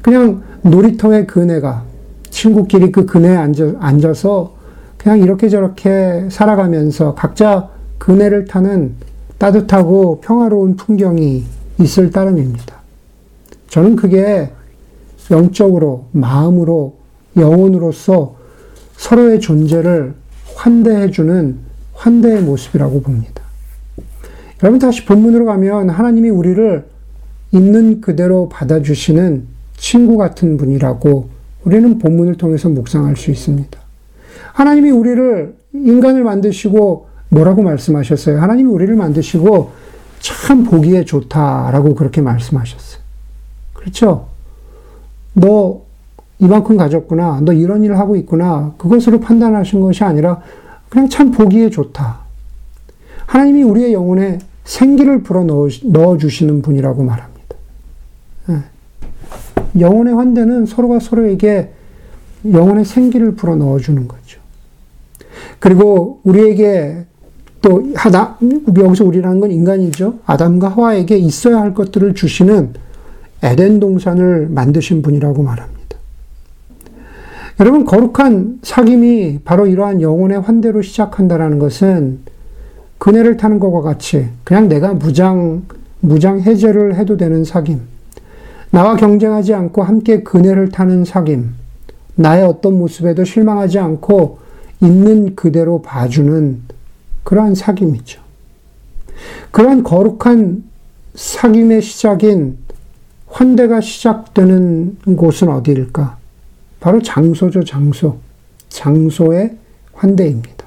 그냥 0.01 0.43
놀이터의 0.63 1.27
그네가 1.27 1.83
친구끼리 2.31 2.93
그 2.93 3.05
그네에 3.05 3.35
앉아, 3.35 3.79
앉아 3.81 4.15
서 4.15 4.55
그냥 4.97 5.19
이렇게 5.19 5.49
저렇게 5.49 6.29
살아가면서 6.31 7.17
각자 7.17 7.69
그네를 7.99 8.45
타는 8.45 8.95
따뜻하고 9.39 10.21
평화로운 10.21 10.77
풍경이 10.77 11.43
있을 11.81 12.13
따름입니다. 12.13 12.77
저는 13.71 13.97
그게 13.97 14.53
영적으로, 15.33 16.05
마음으로, 16.13 16.95
영혼으로서 17.37 18.36
서로의 18.97 19.41
존재를 19.41 20.15
환대해주는 20.55 21.59
환대의 21.95 22.43
모습이라고 22.43 23.03
봅니다. 23.03 23.43
여러분 24.63 24.79
다시 24.79 25.05
본문으로 25.05 25.45
가면 25.45 25.91
하나님이 25.91 26.31
우리를 26.31 26.87
있는 27.53 28.01
그대로 28.01 28.49
받아주시는 28.49 29.47
친구 29.77 30.17
같은 30.17 30.57
분이라고 30.57 31.29
우리는 31.65 31.99
본문을 31.99 32.37
통해서 32.37 32.69
묵상할 32.69 33.17
수 33.17 33.31
있습니다. 33.31 33.79
하나님이 34.53 34.91
우리를 34.91 35.55
인간을 35.75 36.25
만드시고 36.25 37.09
뭐라고 37.29 37.63
말씀하셨어요? 37.63 38.41
하나님이 38.41 38.71
우리를 38.71 38.95
만드시고 38.95 39.73
참 40.21 40.65
보기에 40.65 41.05
좋다라고 41.05 41.95
그렇게 41.95 42.21
말씀하셨어요. 42.21 43.01
그렇죠? 43.75 44.29
너 45.35 45.86
이만큼 46.39 46.77
가졌구나. 46.77 47.41
너 47.43 47.53
이런 47.53 47.83
일을 47.85 47.99
하고 47.99 48.17
있구나. 48.17 48.75
그것으로 48.79 49.21
판단하신 49.21 49.81
것이 49.81 50.05
아니라 50.05 50.41
그냥 50.89 51.09
참 51.09 51.31
보기에 51.31 51.71
좋다. 51.71 52.19
하나님이 53.27 53.63
우리의 53.63 53.93
영혼에 53.93 54.39
생기를 54.65 55.23
불어 55.23 55.45
넣어 55.45 56.19
주시는 56.19 56.63
분이라고 56.63 57.03
말합니다. 57.03 57.57
예. 58.51 59.81
영혼의 59.81 60.15
환대는 60.15 60.67
서로가 60.67 61.01
서로에게 61.01 61.71
영혼의 62.53 62.85
생기를 62.85 63.35
불어 63.35 63.57
넣어 63.57 63.79
주는 63.79 64.07
거죠. 64.07 64.41
그리고 65.59 66.21
우리에게 66.25 67.07
또 67.63 67.91
하다 67.95 68.39
여기서 68.77 69.05
우리라는 69.05 69.41
건 69.41 69.51
인간이죠. 69.51 70.19
아담과 70.27 70.69
하와에게 70.69 71.17
있어야 71.17 71.61
할 71.61 71.75
것들을 71.75 72.15
주시는 72.15 72.75
에덴 73.43 73.81
동산을 73.81 74.49
만드신 74.51 75.03
분이라고 75.03 75.43
말합니다. 75.43 75.76
여러분 77.59 77.87
거룩한 77.87 78.61
사귐이 78.61 79.41
바로 79.43 79.67
이러한 79.67 80.03
영혼의 80.03 80.41
환대로 80.41 80.83
시작한다라는 80.83 81.59
것은 81.59 82.19
그네를 82.99 83.39
타는 83.39 83.61
것과 83.61 83.81
같이 83.81 84.29
그냥 84.45 84.69
내가 84.69 84.93
무장 84.93 85.63
무장 86.01 86.41
해제를 86.41 86.97
해도 86.97 87.17
되는 87.17 87.43
사귐, 87.45 87.79
나와 88.71 88.97
경쟁하지 88.97 89.55
않고 89.55 89.83
함께 89.83 90.23
그네를 90.23 90.69
타는 90.69 91.05
사귐, 91.05 91.45
나의 92.15 92.45
어떤 92.45 92.79
모습에도 92.79 93.25
실망하지 93.25 93.79
않고 93.79 94.39
있는 94.83 95.35
그대로 95.35 95.81
봐주는 95.81 96.61
그러한 97.25 97.55
사귐이죠. 97.55 98.19
그러한 99.51 99.83
거룩한 99.83 100.63
사귐의 101.15 101.81
시작인 101.81 102.59
환대가 103.29 103.81
시작되는 103.81 104.99
곳은 105.17 105.49
어디일까? 105.49 106.16
바로 106.87 107.03
장소죠, 107.03 107.65
장소. 107.65 108.19
장소의 108.69 109.57
환대입니다. 109.93 110.67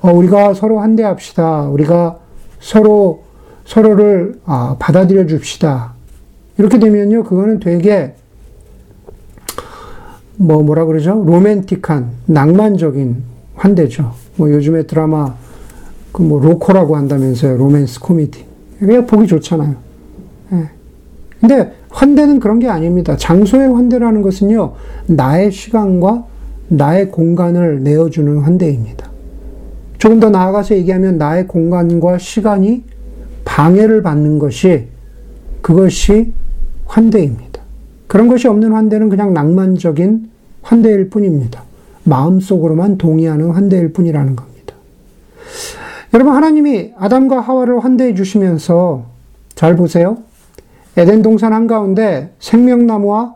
어, 0.00 0.10
우리가 0.10 0.54
서로 0.54 0.80
환대합시다. 0.80 1.68
우리가 1.68 2.18
서로, 2.58 3.22
서로를 3.64 4.40
아, 4.44 4.74
받아들여 4.80 5.26
줍시다. 5.28 5.92
이렇게 6.58 6.80
되면요, 6.80 7.22
그거는 7.22 7.60
되게, 7.60 8.16
뭐, 10.34 10.64
뭐라 10.64 10.84
그러죠? 10.84 11.22
로맨틱한, 11.24 12.10
낭만적인 12.26 13.22
환대죠. 13.54 14.14
뭐, 14.34 14.50
요즘에 14.50 14.82
드라마, 14.88 15.36
그 16.10 16.22
뭐, 16.22 16.40
로코라고 16.40 16.96
한다면서요. 16.96 17.56
로맨스 17.56 18.00
코미디. 18.00 18.44
그냥 18.80 19.06
보기 19.06 19.28
좋잖아요. 19.28 19.76
예. 20.54 20.70
근데 21.38 21.72
환대는 21.94 22.40
그런 22.40 22.58
게 22.58 22.68
아닙니다. 22.68 23.16
장소의 23.16 23.72
환대라는 23.72 24.20
것은요, 24.22 24.74
나의 25.06 25.52
시간과 25.52 26.24
나의 26.68 27.10
공간을 27.10 27.84
내어주는 27.84 28.38
환대입니다. 28.38 29.08
조금 29.98 30.18
더 30.18 30.28
나아가서 30.28 30.74
얘기하면 30.74 31.18
나의 31.18 31.46
공간과 31.46 32.18
시간이 32.18 32.82
방해를 33.44 34.02
받는 34.02 34.40
것이 34.40 34.88
그것이 35.62 36.32
환대입니다. 36.86 37.60
그런 38.08 38.28
것이 38.28 38.48
없는 38.48 38.72
환대는 38.72 39.08
그냥 39.08 39.32
낭만적인 39.32 40.30
환대일 40.62 41.10
뿐입니다. 41.10 41.62
마음속으로만 42.02 42.98
동의하는 42.98 43.50
환대일 43.50 43.92
뿐이라는 43.92 44.34
겁니다. 44.34 44.74
여러분, 46.12 46.34
하나님이 46.34 46.92
아담과 46.96 47.40
하와를 47.40 47.82
환대해 47.84 48.14
주시면서 48.14 49.06
잘 49.54 49.76
보세요. 49.76 50.18
에덴 50.96 51.22
동산 51.22 51.52
한가운데 51.52 52.34
생명나무와 52.38 53.34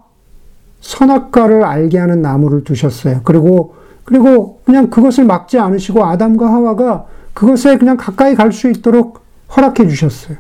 선악과를 0.81 1.64
알게 1.64 1.99
하는 1.99 2.23
나무를 2.23 2.64
두셨어요. 2.64 3.21
그리고, 3.25 3.75
그리고 4.05 4.61
그냥 4.64 4.90
그것을 4.90 5.25
막지 5.25 5.59
않으시고 5.59 6.05
아담과 6.05 6.53
하와가 6.53 7.07
그것에 7.35 7.79
그냥 7.79 7.97
가까이 7.97 8.35
갈 8.35 8.53
수 8.53 8.71
있도록 8.71 9.21
허락해 9.57 9.88
주셨어요. 9.88 10.37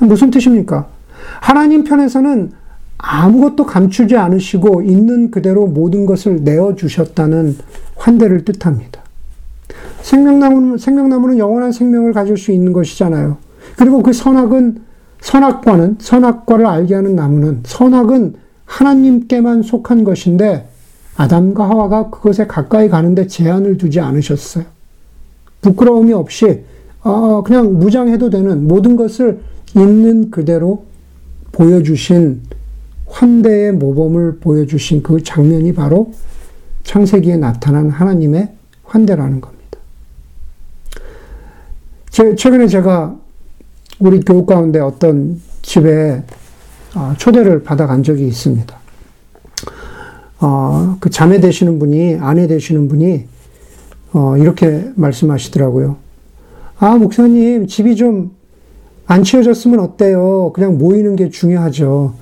무슨 0.00 0.30
뜻입니까? 0.30 0.86
하나님 1.40 1.84
편에서는 1.84 2.52
아무것도 2.98 3.66
감추지 3.66 4.16
않으시고 4.16 4.82
있는 4.82 5.30
그대로 5.30 5.66
모든 5.66 6.06
것을 6.06 6.42
내어 6.44 6.74
주셨다는 6.74 7.56
환대를 7.96 8.44
뜻합니다. 8.44 9.00
생명나무는, 10.02 10.78
생명나무는 10.78 11.38
영원한 11.38 11.72
생명을 11.72 12.12
가질 12.12 12.36
수 12.36 12.52
있는 12.52 12.72
것이잖아요. 12.72 13.36
그리고 13.76 14.02
그 14.02 14.12
선악은 14.12 14.85
선악과는 15.20 15.96
선악과를 16.00 16.66
알게 16.66 16.94
하는 16.94 17.16
나무는 17.16 17.62
선악은 17.64 18.34
하나님께만 18.64 19.62
속한 19.62 20.04
것인데 20.04 20.68
아담과 21.16 21.68
하와가 21.68 22.10
그것에 22.10 22.46
가까이 22.46 22.88
가는데 22.88 23.26
제한을 23.26 23.78
두지 23.78 24.00
않으셨어요. 24.00 24.64
부끄러움이 25.62 26.12
없이 26.12 26.64
어, 27.02 27.42
그냥 27.42 27.78
무장해도 27.78 28.30
되는 28.30 28.66
모든 28.66 28.96
것을 28.96 29.40
있는 29.76 30.30
그대로 30.30 30.84
보여주신 31.52 32.42
환대의 33.06 33.72
모범을 33.72 34.38
보여주신 34.40 35.02
그 35.02 35.22
장면이 35.22 35.74
바로 35.74 36.12
창세기에 36.82 37.36
나타난 37.36 37.90
하나님의 37.90 38.50
환대라는 38.84 39.40
겁니다. 39.40 39.56
최근에 42.10 42.66
제가 42.68 43.16
우리 43.98 44.20
교육 44.20 44.46
가운데 44.46 44.78
어떤 44.80 45.40
집에 45.62 46.22
아, 46.94 47.14
초대를 47.18 47.62
받아간 47.62 48.02
적이 48.02 48.26
있습니다. 48.28 48.76
어, 50.40 50.96
그 51.00 51.10
자매 51.10 51.40
되시는 51.40 51.78
분이, 51.78 52.16
아내 52.20 52.46
되시는 52.46 52.88
분이, 52.88 53.24
어, 54.12 54.36
이렇게 54.36 54.90
말씀하시더라고요. 54.94 55.96
아, 56.78 56.96
목사님, 56.96 57.66
집이 57.66 57.96
좀 57.96 58.36
안 59.08 59.22
치워졌으면 59.22 59.78
어때요? 59.80 60.50
그냥 60.52 60.78
모이는 60.78 61.14
게 61.16 61.30
중요하죠. 61.30 62.14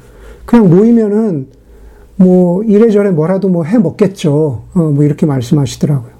그냥 0.44 0.68
모이면은, 0.68 1.48
뭐, 2.16 2.62
이래저래 2.62 3.10
뭐라도 3.10 3.48
뭐 3.48 3.64
해 3.64 3.78
먹겠죠. 3.78 4.62
어, 4.74 4.78
뭐 4.78 5.02
이렇게 5.04 5.24
말씀하시더라고요. 5.24 6.12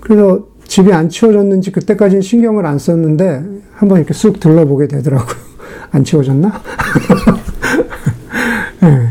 그래서 0.00 0.46
집이 0.76 0.92
안 0.92 1.08
치워졌는지 1.08 1.72
그때까지는 1.72 2.20
신경을 2.20 2.66
안 2.66 2.78
썼는데, 2.78 3.44
한번 3.72 3.96
이렇게 3.96 4.12
쑥 4.12 4.38
들러보게 4.38 4.88
되더라고요. 4.88 5.34
안 5.90 6.04
치워졌나? 6.04 6.52
네. 8.82 9.08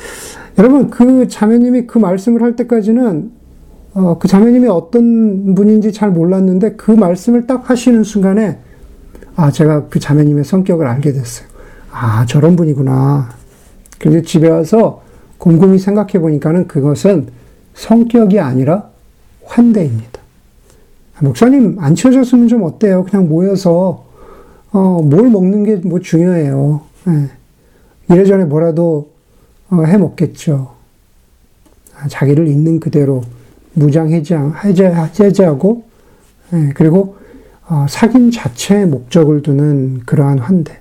여러분, 0.56 0.88
그 0.88 1.28
자매님이 1.28 1.86
그 1.86 1.98
말씀을 1.98 2.40
할 2.40 2.56
때까지는, 2.56 3.30
어, 3.92 4.18
그 4.18 4.28
자매님이 4.28 4.66
어떤 4.68 5.54
분인지 5.54 5.92
잘 5.92 6.10
몰랐는데, 6.10 6.76
그 6.76 6.90
말씀을 6.90 7.46
딱 7.46 7.68
하시는 7.68 8.02
순간에, 8.02 8.60
아, 9.36 9.50
제가 9.50 9.88
그 9.88 10.00
자매님의 10.00 10.44
성격을 10.44 10.86
알게 10.86 11.12
됐어요. 11.12 11.46
아, 11.92 12.24
저런 12.24 12.56
분이구나. 12.56 13.28
그래서 13.98 14.24
집에 14.24 14.48
와서 14.48 15.02
곰곰이 15.36 15.78
생각해 15.78 16.12
보니까는 16.18 16.66
그것은 16.66 17.26
성격이 17.74 18.40
아니라 18.40 18.88
환대입니다. 19.44 20.23
아, 21.16 21.24
목사님, 21.24 21.76
안 21.78 21.94
치워졌으면 21.94 22.48
좀 22.48 22.62
어때요? 22.64 23.04
그냥 23.04 23.28
모여서, 23.28 24.04
어, 24.72 25.00
뭘 25.02 25.30
먹는 25.30 25.64
게 25.64 25.76
뭐 25.88 26.00
중요해요. 26.00 26.82
네. 27.04 27.30
이래저래 28.10 28.44
뭐라도 28.44 29.10
어, 29.70 29.82
해 29.84 29.96
먹겠죠. 29.96 30.74
아, 31.96 32.08
자기를 32.08 32.48
있는 32.48 32.80
그대로 32.80 33.22
무장 33.72 34.10
해제, 34.10 34.36
해제, 34.64 35.44
하고 35.44 35.84
예, 36.52 36.70
그리고 36.74 37.16
어, 37.66 37.86
사귐 37.88 38.32
자체의 38.32 38.86
목적을 38.86 39.42
두는 39.42 40.00
그러한 40.04 40.38
환대. 40.38 40.80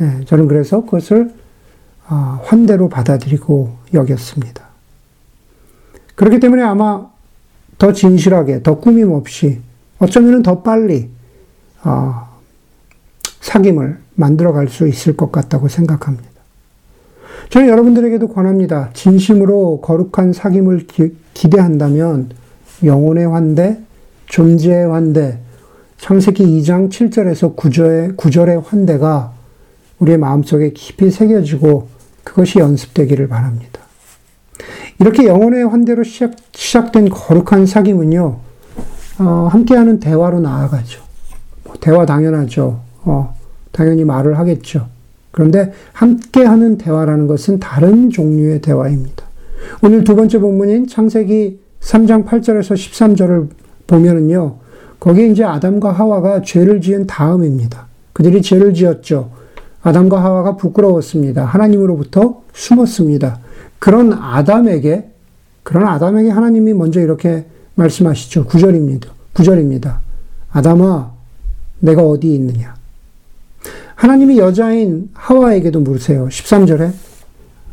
예, 0.00 0.24
저는 0.26 0.48
그래서 0.48 0.82
그것을 0.84 1.32
어, 2.08 2.40
환대로 2.44 2.88
받아들이고 2.88 3.76
여겼습니다. 3.94 4.64
그렇기 6.14 6.40
때문에 6.40 6.62
아마 6.62 7.08
더 7.78 7.92
진실하게, 7.92 8.62
더 8.62 8.78
꾸밈 8.78 9.10
없이, 9.12 9.60
어쩌면 9.98 10.42
더 10.42 10.62
빨리 10.62 11.08
사귐을 13.40 13.96
만들어 14.14 14.52
갈 14.52 14.68
수 14.68 14.86
있을 14.88 15.16
것 15.16 15.32
같다고 15.32 15.68
생각합니다. 15.68 16.28
저는 17.50 17.68
여러분들에게도 17.68 18.28
권합니다. 18.28 18.90
진심으로 18.92 19.80
거룩한 19.80 20.32
사귐을 20.32 20.86
기, 20.86 21.48
대한다면 21.48 22.30
영혼의 22.84 23.26
환대, 23.26 23.78
존재의 24.26 24.88
환대, 24.88 25.38
창세기 25.98 26.44
2장 26.44 26.90
7절에서 26.90 27.56
9절의, 27.56 28.16
9절의 28.16 28.64
환대가 28.64 29.32
우리의 29.98 30.18
마음속에 30.18 30.72
깊이 30.72 31.10
새겨지고 31.10 31.88
그것이 32.22 32.58
연습되기를 32.58 33.28
바랍니다. 33.28 33.80
이렇게 35.00 35.26
영혼의 35.26 35.64
환대로 35.64 36.02
시작, 36.02 36.32
시작 36.52 36.92
된 36.92 37.08
거룩한 37.08 37.64
사귐은요, 37.64 38.36
어, 39.20 39.48
함께하는 39.50 40.00
대화로 40.00 40.40
나아가죠. 40.40 41.00
뭐 41.64 41.76
대화 41.80 42.04
당연하죠. 42.04 42.80
어, 43.04 43.34
당연히 43.70 44.04
말을 44.04 44.38
하겠죠. 44.38 44.88
그런데 45.30 45.72
함께 45.92 46.44
하는 46.44 46.78
대화라는 46.78 47.28
것은 47.28 47.60
다른 47.60 48.10
종류의 48.10 48.60
대화입니다. 48.60 49.24
오늘 49.82 50.02
두 50.02 50.16
번째 50.16 50.38
본문인 50.38 50.88
창세기 50.88 51.60
3장 51.80 52.26
8절에서 52.26 52.74
13절을 52.74 53.48
보면은요, 53.86 54.56
거기에 54.98 55.28
이제 55.28 55.44
아담과 55.44 55.92
하와가 55.92 56.42
죄를 56.42 56.80
지은 56.80 57.06
다음입니다. 57.06 57.86
그들이 58.12 58.42
죄를 58.42 58.74
지었죠. 58.74 59.30
아담과 59.82 60.22
하와가 60.22 60.56
부끄러웠습니다. 60.56 61.44
하나님으로부터 61.44 62.42
숨었습니다. 62.52 63.38
그런 63.78 64.12
아담에게, 64.12 65.10
그런 65.62 65.86
아담에게 65.86 66.30
하나님이 66.30 66.74
먼저 66.74 67.00
이렇게 67.00 67.46
말씀하시죠. 67.74 68.46
9절입니다. 68.46 69.08
9절입니다. 69.34 69.98
아담아, 70.50 71.12
내가 71.80 72.02
어디 72.02 72.34
있느냐? 72.34 72.74
하나님이 73.94 74.38
여자인 74.38 75.10
하와에게도 75.12 75.80
물으세요. 75.80 76.28
13절에 76.28 76.92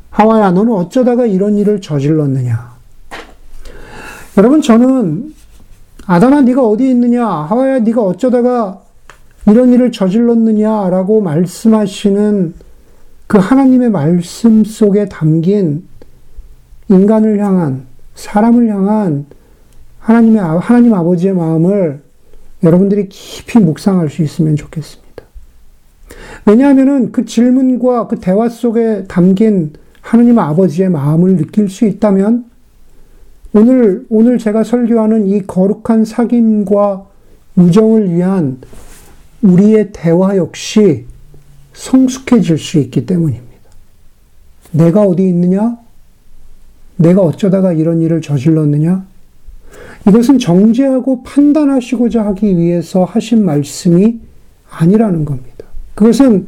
하와야 0.09 0.51
너는 0.51 0.71
어쩌다가 0.73 1.25
이런 1.25 1.57
일을 1.57 1.81
저질렀느냐? 1.81 2.73
여러분 4.37 4.61
저는 4.61 5.33
아담아 6.07 6.41
네가 6.41 6.65
어디 6.65 6.89
있느냐? 6.89 7.27
하와야 7.27 7.79
네가 7.79 8.01
어쩌다가 8.01 8.81
이런 9.47 9.71
일을 9.73 9.91
저질렀느냐라고 9.91 11.21
말씀하시는 11.21 12.53
그 13.27 13.37
하나님의 13.37 13.89
말씀 13.91 14.63
속에 14.63 15.07
담긴 15.07 15.87
인간을 16.89 17.39
향한 17.39 17.85
사람을 18.15 18.69
향한 18.69 19.25
하나님의 19.99 20.41
하나님 20.61 20.93
아버지의 20.93 21.33
마음을 21.33 22.01
여러분들이 22.63 23.09
깊이 23.09 23.59
묵상할 23.59 24.09
수 24.09 24.21
있으면 24.21 24.55
좋겠습니다. 24.55 25.05
왜냐하면은 26.45 27.11
그 27.11 27.25
질문과 27.25 28.07
그 28.07 28.19
대화 28.19 28.49
속에 28.49 29.05
담긴 29.07 29.73
하느님 30.01 30.37
아버지의 30.37 30.89
마음을 30.89 31.37
느낄 31.37 31.69
수 31.69 31.85
있다면 31.85 32.45
오늘, 33.53 34.05
오늘 34.09 34.37
제가 34.37 34.63
설교하는 34.63 35.27
이 35.27 35.41
거룩한 35.47 36.03
사귐과 36.03 37.05
우정을 37.55 38.13
위한 38.13 38.59
우리의 39.41 39.91
대화 39.93 40.37
역시 40.37 41.05
성숙해질 41.73 42.57
수 42.57 42.79
있기 42.79 43.05
때문입니다. 43.05 43.45
내가 44.71 45.03
어디 45.03 45.23
있느냐? 45.23 45.77
내가 46.97 47.21
어쩌다가 47.21 47.73
이런 47.73 48.01
일을 48.01 48.21
저질렀느냐? 48.21 49.05
이것은 50.07 50.39
정죄하고 50.39 51.23
판단하시고자 51.23 52.25
하기 52.27 52.57
위해서 52.57 53.03
하신 53.03 53.43
말씀이 53.43 54.19
아니라는 54.69 55.25
겁니다. 55.25 55.65
그것은 55.95 56.47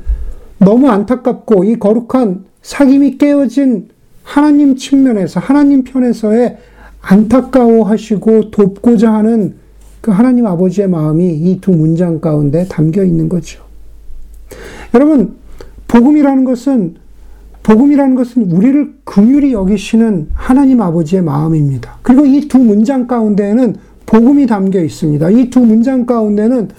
너무 0.59 0.89
안타깝고 0.89 1.63
이 1.63 1.77
거룩한 1.77 2.45
사귐이 2.61 3.17
깨어진 3.17 3.89
하나님 4.23 4.75
측면에서 4.75 5.39
하나님 5.39 5.83
편에서의 5.83 6.57
안타까워하시고 7.01 8.51
돕고자 8.51 9.13
하는 9.13 9.55
그 10.01 10.11
하나님 10.11 10.45
아버지의 10.45 10.89
마음이 10.89 11.33
이 11.33 11.59
두 11.61 11.71
문장 11.71 12.19
가운데 12.19 12.65
담겨 12.67 13.03
있는 13.03 13.29
거죠. 13.29 13.63
여러분, 14.93 15.35
복음이라는 15.87 16.43
것은 16.43 16.95
복음이라는 17.67 18.15
것은 18.15 18.49
우리를 18.49 18.93
긍휼히 19.03 19.51
여기시는 19.51 20.29
하나님 20.33 20.81
아버지의 20.81 21.21
마음입니다. 21.21 21.97
그리고 22.01 22.25
이 22.25 22.47
두 22.47 22.59
문장 22.59 23.07
가운데에는 23.07 23.75
복음이 24.05 24.47
담겨 24.47 24.81
있습니다. 24.81 25.29
이 25.31 25.49
두 25.49 25.59
문장 25.59 26.05
가운데는 26.05 26.69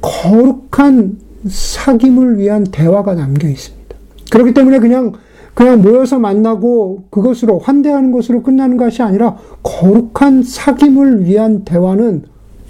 거룩한 0.00 1.18
사귐을 1.46 2.36
위한 2.36 2.62
대화가 2.62 3.16
담겨 3.16 3.48
있습니다. 3.48 3.96
그렇기 4.30 4.54
때문에 4.54 4.78
그냥 4.78 5.14
그냥 5.52 5.82
모여서 5.82 6.20
만나고 6.20 7.06
그것으로 7.10 7.58
환대하는 7.58 8.12
것으로 8.12 8.44
끝나는 8.44 8.76
것이 8.76 9.02
아니라 9.02 9.36
거룩한 9.64 10.42
사귐을 10.42 11.24
위한 11.24 11.64
대화는 11.64 12.22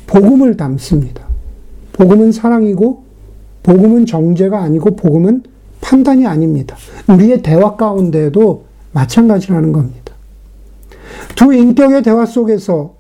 복음을 0.07 0.57
담습니다. 0.57 1.27
복음은 1.93 2.33
사랑이고 2.33 3.05
복음은 3.65 4.07
정죄가 4.07 4.63
아니고 4.63 4.97
복음은 4.97 5.43
판단이 5.81 6.27
아닙니다. 6.27 6.77
우리의 7.09 7.43
대화 7.43 7.77
가운데에도 7.77 8.65
마찬가지라는 8.93 9.73
겁니다. 9.73 10.13
두 11.37 11.53
인격의 11.55 12.03
대화 12.03 12.27
속에서 12.27 12.95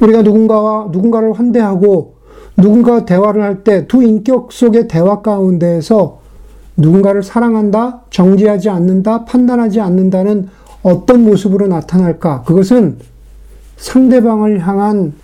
우리가 0.00 0.22
누군가와 0.22 0.88
누군가를 0.90 1.32
환대하고 1.32 2.14
누군가 2.56 3.04
대화를 3.04 3.42
할 3.42 3.64
때 3.64 3.86
두 3.86 4.02
인격 4.02 4.52
속의 4.52 4.88
대화 4.88 5.20
가운데에서 5.22 6.20
누군가를 6.78 7.22
사랑한다, 7.22 8.02
정지하지 8.10 8.68
않는다, 8.68 9.24
판단하지 9.24 9.80
않는다는 9.80 10.48
어떤 10.82 11.24
모습으로 11.24 11.66
나타날까? 11.68 12.42
그것은 12.42 12.98
상대방을 13.78 14.66
향한 14.66 15.14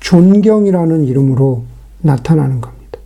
존경이라는 0.00 1.04
이름으로 1.04 1.62
나타나는 2.00 2.60
겁니다. 2.60 2.98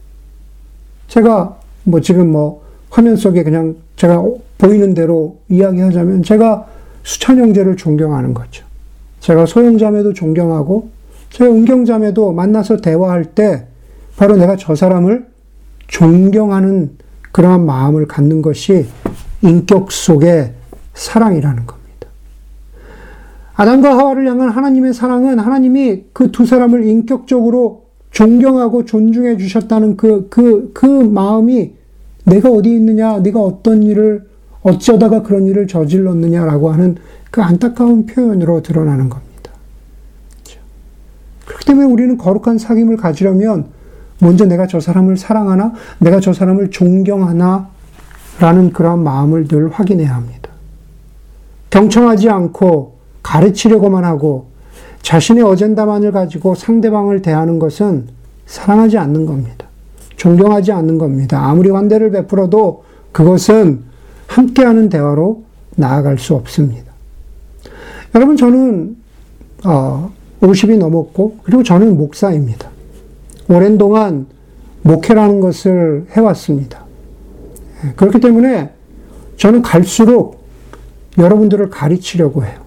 제가 1.08 1.58
뭐 1.84 2.00
지금 2.00 2.32
뭐 2.32 2.62
화면 2.96 3.16
속에 3.16 3.42
그냥 3.42 3.76
제가 3.96 4.24
보이는 4.56 4.94
대로 4.94 5.36
이야기하자면 5.50 6.22
제가 6.22 6.66
수찬 7.02 7.38
형제를 7.38 7.76
존경하는 7.76 8.32
거죠. 8.32 8.64
제가 9.20 9.44
소형자매도 9.44 10.14
존경하고 10.14 10.88
제가 11.28 11.50
은경 11.50 11.84
자매도 11.84 12.32
만나서 12.32 12.78
대화할 12.78 13.26
때 13.26 13.66
바로 14.16 14.36
내가 14.36 14.56
저 14.56 14.74
사람을 14.74 15.26
존경하는 15.88 16.92
그러한 17.32 17.66
마음을 17.66 18.06
갖는 18.06 18.40
것이 18.40 18.86
인격 19.42 19.92
속의 19.92 20.54
사랑이라는 20.94 21.66
겁니다. 21.66 22.08
아담과 23.56 23.98
하와를 23.98 24.26
향한 24.26 24.48
하나님의 24.48 24.94
사랑은 24.94 25.38
하나님이 25.38 26.04
그 26.14 26.32
두 26.32 26.46
사람을 26.46 26.86
인격적으로 26.86 27.84
존경하고 28.10 28.86
존중해 28.86 29.36
주셨다는 29.36 29.98
그, 29.98 30.28
그, 30.30 30.70
그 30.72 30.86
마음이 30.86 31.74
내가 32.26 32.50
어디 32.50 32.70
있느냐, 32.74 33.18
네가 33.18 33.40
어떤 33.40 33.82
일을, 33.82 34.26
어쩌다가 34.62 35.22
그런 35.22 35.46
일을 35.46 35.66
저질렀느냐라고 35.66 36.72
하는 36.72 36.96
그 37.30 37.40
안타까운 37.40 38.06
표현으로 38.06 38.62
드러나는 38.62 39.08
겁니다. 39.08 39.52
그렇죠? 40.30 40.60
그렇기 41.46 41.64
때문에 41.66 41.86
우리는 41.86 42.18
거룩한 42.18 42.56
사귐을 42.56 42.96
가지려면 42.96 43.66
먼저 44.18 44.44
내가 44.44 44.66
저 44.66 44.80
사람을 44.80 45.16
사랑하나, 45.16 45.72
내가 45.98 46.20
저 46.20 46.32
사람을 46.32 46.70
존경하나, 46.70 47.68
라는 48.38 48.72
그런 48.72 49.02
마음을 49.02 49.48
늘 49.48 49.70
확인해야 49.70 50.14
합니다. 50.14 50.50
경청하지 51.70 52.28
않고 52.28 52.96
가르치려고만 53.22 54.04
하고 54.04 54.46
자신의 55.02 55.42
어젠다만을 55.44 56.12
가지고 56.12 56.54
상대방을 56.54 57.22
대하는 57.22 57.58
것은 57.58 58.08
사랑하지 58.46 58.98
않는 58.98 59.26
겁니다. 59.26 59.65
존경하지 60.16 60.72
않는 60.72 60.98
겁니다. 60.98 61.46
아무리 61.46 61.70
환대를 61.70 62.10
베풀어도 62.10 62.84
그것은 63.12 63.84
함께하는 64.26 64.88
대화로 64.88 65.44
나아갈 65.76 66.18
수 66.18 66.34
없습니다. 66.34 66.92
여러분, 68.14 68.36
저는, 68.36 68.96
어, 69.64 70.10
50이 70.40 70.78
넘었고, 70.78 71.38
그리고 71.42 71.62
저는 71.62 71.96
목사입니다. 71.96 72.70
오랜 73.48 73.78
동안 73.78 74.26
목회라는 74.82 75.40
것을 75.40 76.06
해왔습니다. 76.12 76.84
예, 77.84 77.92
그렇기 77.94 78.20
때문에 78.20 78.70
저는 79.36 79.62
갈수록 79.62 80.44
여러분들을 81.18 81.70
가르치려고 81.70 82.44
해요. 82.44 82.60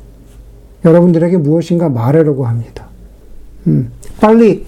여러분들에게 0.85 1.38
무엇인가 1.38 1.89
말하려고 1.89 2.45
합니다. 2.45 2.85
음, 3.67 3.91
빨리 4.19 4.65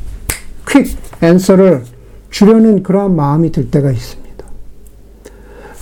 퀵 0.67 0.97
앤서를 1.21 1.83
주려는 2.31 2.81
그러한 2.81 3.15
마음이 3.15 3.51
들 3.51 3.69
때가 3.69 3.91
있습니다. 3.91 4.31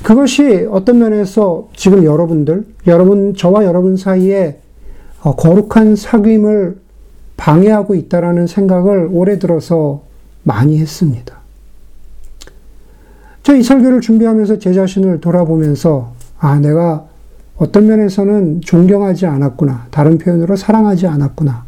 그것이 0.04 0.68
어떤 0.70 1.00
면에서 1.00 1.70
지금 1.76 2.04
여러분들, 2.04 2.66
여러분, 2.88 3.34
저와 3.36 3.64
여러분 3.66 3.96
사이에 3.96 4.60
어, 5.22 5.36
거룩한 5.36 5.96
사귐을 5.96 6.76
방해하고 7.38 7.96
있다라는 7.96 8.48
생각을 8.48 9.10
올해 9.12 9.40
들어서 9.40 10.02
많이 10.44 10.80
했습니다. 10.80 11.40
저 13.44 13.56
이 13.56 13.64
설교를 13.64 14.02
준비하면서 14.02 14.60
제 14.60 14.74
자신을 14.74 15.22
돌아보면서, 15.22 16.14
아, 16.38 16.60
내가 16.60 17.06
어떤 17.58 17.88
면에서는 17.88 18.62
존경하지 18.62 19.26
않았구나. 19.26 19.88
다른 19.92 20.18
표현으로 20.18 20.56
사랑하지 20.56 21.08
않았구나. 21.08 21.66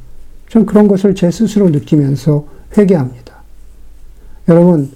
전 0.47 0.65
그런 0.65 0.87
것을 0.87 1.15
제 1.15 1.31
스스로 1.31 1.69
느끼면서 1.69 2.45
회개합니다. 2.77 3.30
여러분, 4.47 4.91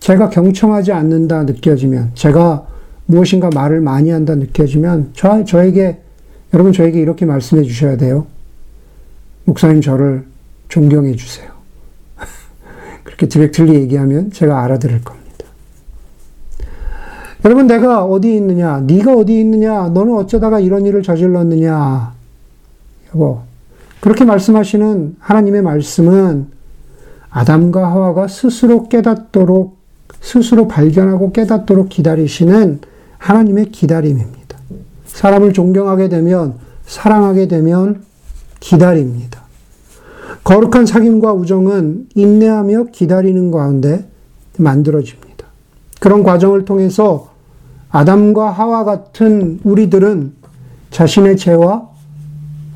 제가 0.00 0.30
경청하지 0.30 0.92
않는다 0.92 1.44
느껴지면, 1.44 2.12
제가 2.14 2.66
무엇인가 3.06 3.50
말을 3.54 3.80
많이 3.80 4.10
한다 4.10 4.34
느껴지면, 4.34 5.10
저, 5.14 5.44
저에게, 5.44 6.00
여러분 6.52 6.72
저에게 6.72 7.00
이렇게 7.00 7.26
말씀해 7.26 7.62
주셔야 7.62 7.96
돼요. 7.96 8.26
목사님 9.44 9.80
저를 9.80 10.24
존경해 10.68 11.14
주세요. 11.16 11.50
그렇게 13.04 13.28
디렉틀리 13.28 13.74
얘기하면 13.74 14.32
제가 14.32 14.62
알아들을 14.64 15.02
겁니다. 15.02 15.20
여러분 17.44 17.66
내가 17.66 18.04
어디 18.04 18.34
있느냐? 18.36 18.80
네가 18.80 19.14
어디 19.14 19.40
있느냐? 19.40 19.88
너는 19.88 20.14
어쩌다가 20.14 20.60
이런 20.60 20.84
일을 20.86 21.02
저질렀느냐? 21.02 22.14
여보. 23.14 23.40
그렇게 24.00 24.24
말씀하시는 24.24 25.16
하나님의 25.18 25.62
말씀은 25.62 26.48
아담과 27.30 27.90
하와가 27.90 28.28
스스로 28.28 28.88
깨닫도록 28.88 29.78
스스로 30.20 30.68
발견하고 30.68 31.32
깨닫도록 31.32 31.88
기다리시는 31.88 32.80
하나님의 33.18 33.66
기다림입니다. 33.70 34.58
사람을 35.06 35.52
존경하게 35.52 36.08
되면 36.08 36.54
사랑하게 36.84 37.48
되면 37.48 38.02
기다립니다. 38.58 39.40
거룩한 40.44 40.84
사귐과 40.84 41.38
우정은 41.38 42.08
인내하며 42.14 42.86
기다리는 42.92 43.50
가운데 43.50 44.06
만들어집니다. 44.58 45.46
그런 46.00 46.22
과정을 46.22 46.64
통해서 46.64 47.30
아담과 47.90 48.50
하와 48.50 48.84
같은 48.84 49.60
우리들은 49.64 50.32
자신의 50.90 51.36
죄와 51.36 51.88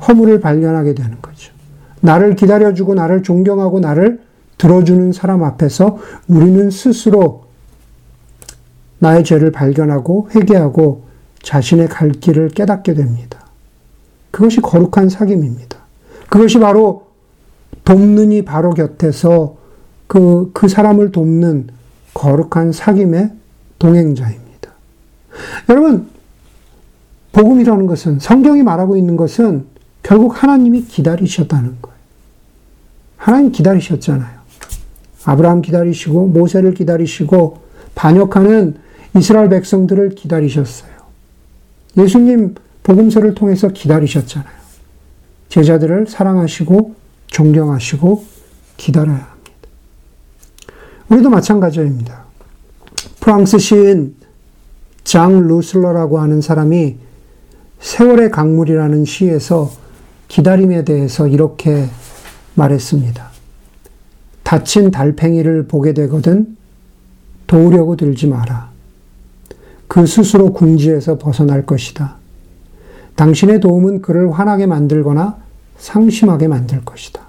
허물을 0.07 0.39
발견하게 0.39 0.93
되는 0.93 1.21
거죠. 1.21 1.51
나를 2.01 2.35
기다려주고 2.35 2.93
나를 2.93 3.23
존경하고 3.23 3.79
나를 3.79 4.24
들어주는 4.57 5.11
사람 5.13 5.43
앞에서 5.43 5.97
우리는 6.27 6.69
스스로 6.71 7.45
나의 8.99 9.23
죄를 9.23 9.51
발견하고 9.51 10.29
회개하고 10.33 11.05
자신의 11.41 11.89
갈 11.89 12.11
길을 12.11 12.49
깨닫게 12.49 12.93
됩니다. 12.93 13.45
그것이 14.31 14.61
거룩한 14.61 15.09
사귐입니다. 15.09 15.77
그것이 16.29 16.59
바로 16.59 17.07
돕는 17.83 18.31
이 18.31 18.43
바로 18.43 18.71
곁에서 18.71 19.57
그, 20.07 20.51
그 20.53 20.67
사람을 20.67 21.11
돕는 21.11 21.67
거룩한 22.13 22.71
사귐의 22.71 23.33
동행자입니다. 23.79 24.71
여러분, 25.69 26.07
복음이라는 27.31 27.85
것은, 27.85 28.19
성경이 28.19 28.63
말하고 28.63 28.95
있는 28.95 29.17
것은 29.17 29.65
결국 30.01 30.41
하나님이 30.41 30.85
기다리셨다는 30.85 31.77
거예요. 31.81 31.97
하나님 33.17 33.51
기다리셨잖아요. 33.51 34.44
아브라함 35.25 35.61
기다리시고, 35.61 36.27
모세를 36.27 36.73
기다리시고, 36.73 37.57
반역하는 37.95 38.75
이스라엘 39.17 39.49
백성들을 39.49 40.09
기다리셨어요. 40.09 40.91
예수님 41.97 42.55
복음서를 42.83 43.33
통해서 43.33 43.69
기다리셨잖아요. 43.69 44.55
제자들을 45.49 46.07
사랑하시고, 46.07 46.95
존경하시고, 47.27 48.23
기다려야 48.77 49.15
합니다. 49.15 49.35
우리도 51.09 51.29
마찬가지입니다. 51.29 52.25
프랑스 53.19 53.57
시인 53.57 54.15
장 55.03 55.47
루슬러라고 55.47 56.19
하는 56.19 56.41
사람이 56.41 56.97
세월의 57.79 58.31
강물이라는 58.31 59.05
시에서 59.05 59.71
기다림에 60.27 60.83
대해서 60.83 61.27
이렇게 61.27 61.87
말했습니다. 62.55 63.34
다친 64.45 64.91
달팽이를 64.91 65.65
보게 65.65 65.93
되거든 65.95 66.55
도우려고 67.47 67.95
들지 67.95 68.27
마라. 68.27 68.69
그 69.87 70.05
스스로 70.05 70.53
궁지에서 70.53 71.17
벗어날 71.17 71.65
것이다. 71.65 72.17
당신의 73.15 73.59
도움은 73.59 74.03
그를 74.03 74.31
화나게 74.31 74.67
만들거나 74.67 75.37
상심하게 75.77 76.47
만들 76.47 76.85
것이다. 76.85 77.21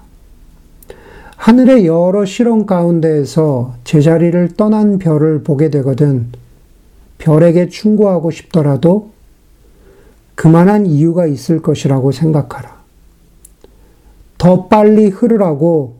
하늘의 1.37 1.87
여러 1.87 2.23
실험 2.23 2.67
가운데에서 2.67 3.73
제자리를 3.83 4.55
떠난 4.55 4.99
별을 4.99 5.41
보게 5.41 5.71
되거든 5.71 6.27
별에게 7.17 7.67
충고하고 7.67 8.29
싶더라도 8.29 9.09
그만한 10.35 10.85
이유가 10.85 11.25
있을 11.25 11.63
것이라고 11.63 12.11
생각하라. 12.11 12.77
더 14.37 14.67
빨리 14.67 15.07
흐르라고 15.07 15.96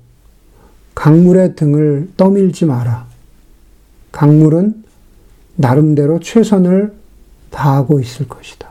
강물의 0.98 1.56
등을 1.56 2.10
떠밀지 2.18 2.66
마라. 2.66 3.06
강물은 4.12 4.84
나름대로 5.56 6.20
최선을 6.20 6.92
다하고 7.52 8.00
있을 8.00 8.28
것이다. 8.28 8.68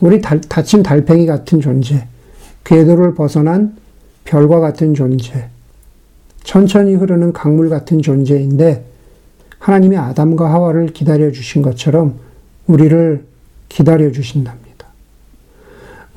우리 0.00 0.20
달, 0.20 0.40
다친 0.40 0.82
달팽이 0.82 1.26
같은 1.26 1.60
존재, 1.60 2.08
궤도를 2.64 3.14
벗어난 3.14 3.76
별과 4.24 4.58
같은 4.58 4.94
존재, 4.94 5.48
천천히 6.42 6.96
흐르는 6.96 7.32
강물 7.32 7.68
같은 7.68 8.02
존재인데 8.02 8.84
하나님이 9.60 9.96
아담과 9.96 10.52
하와를 10.52 10.88
기다려 10.88 11.30
주신 11.30 11.62
것처럼 11.62 12.18
우리를 12.66 13.24
기다려 13.68 14.10
주신답니다. 14.10 14.69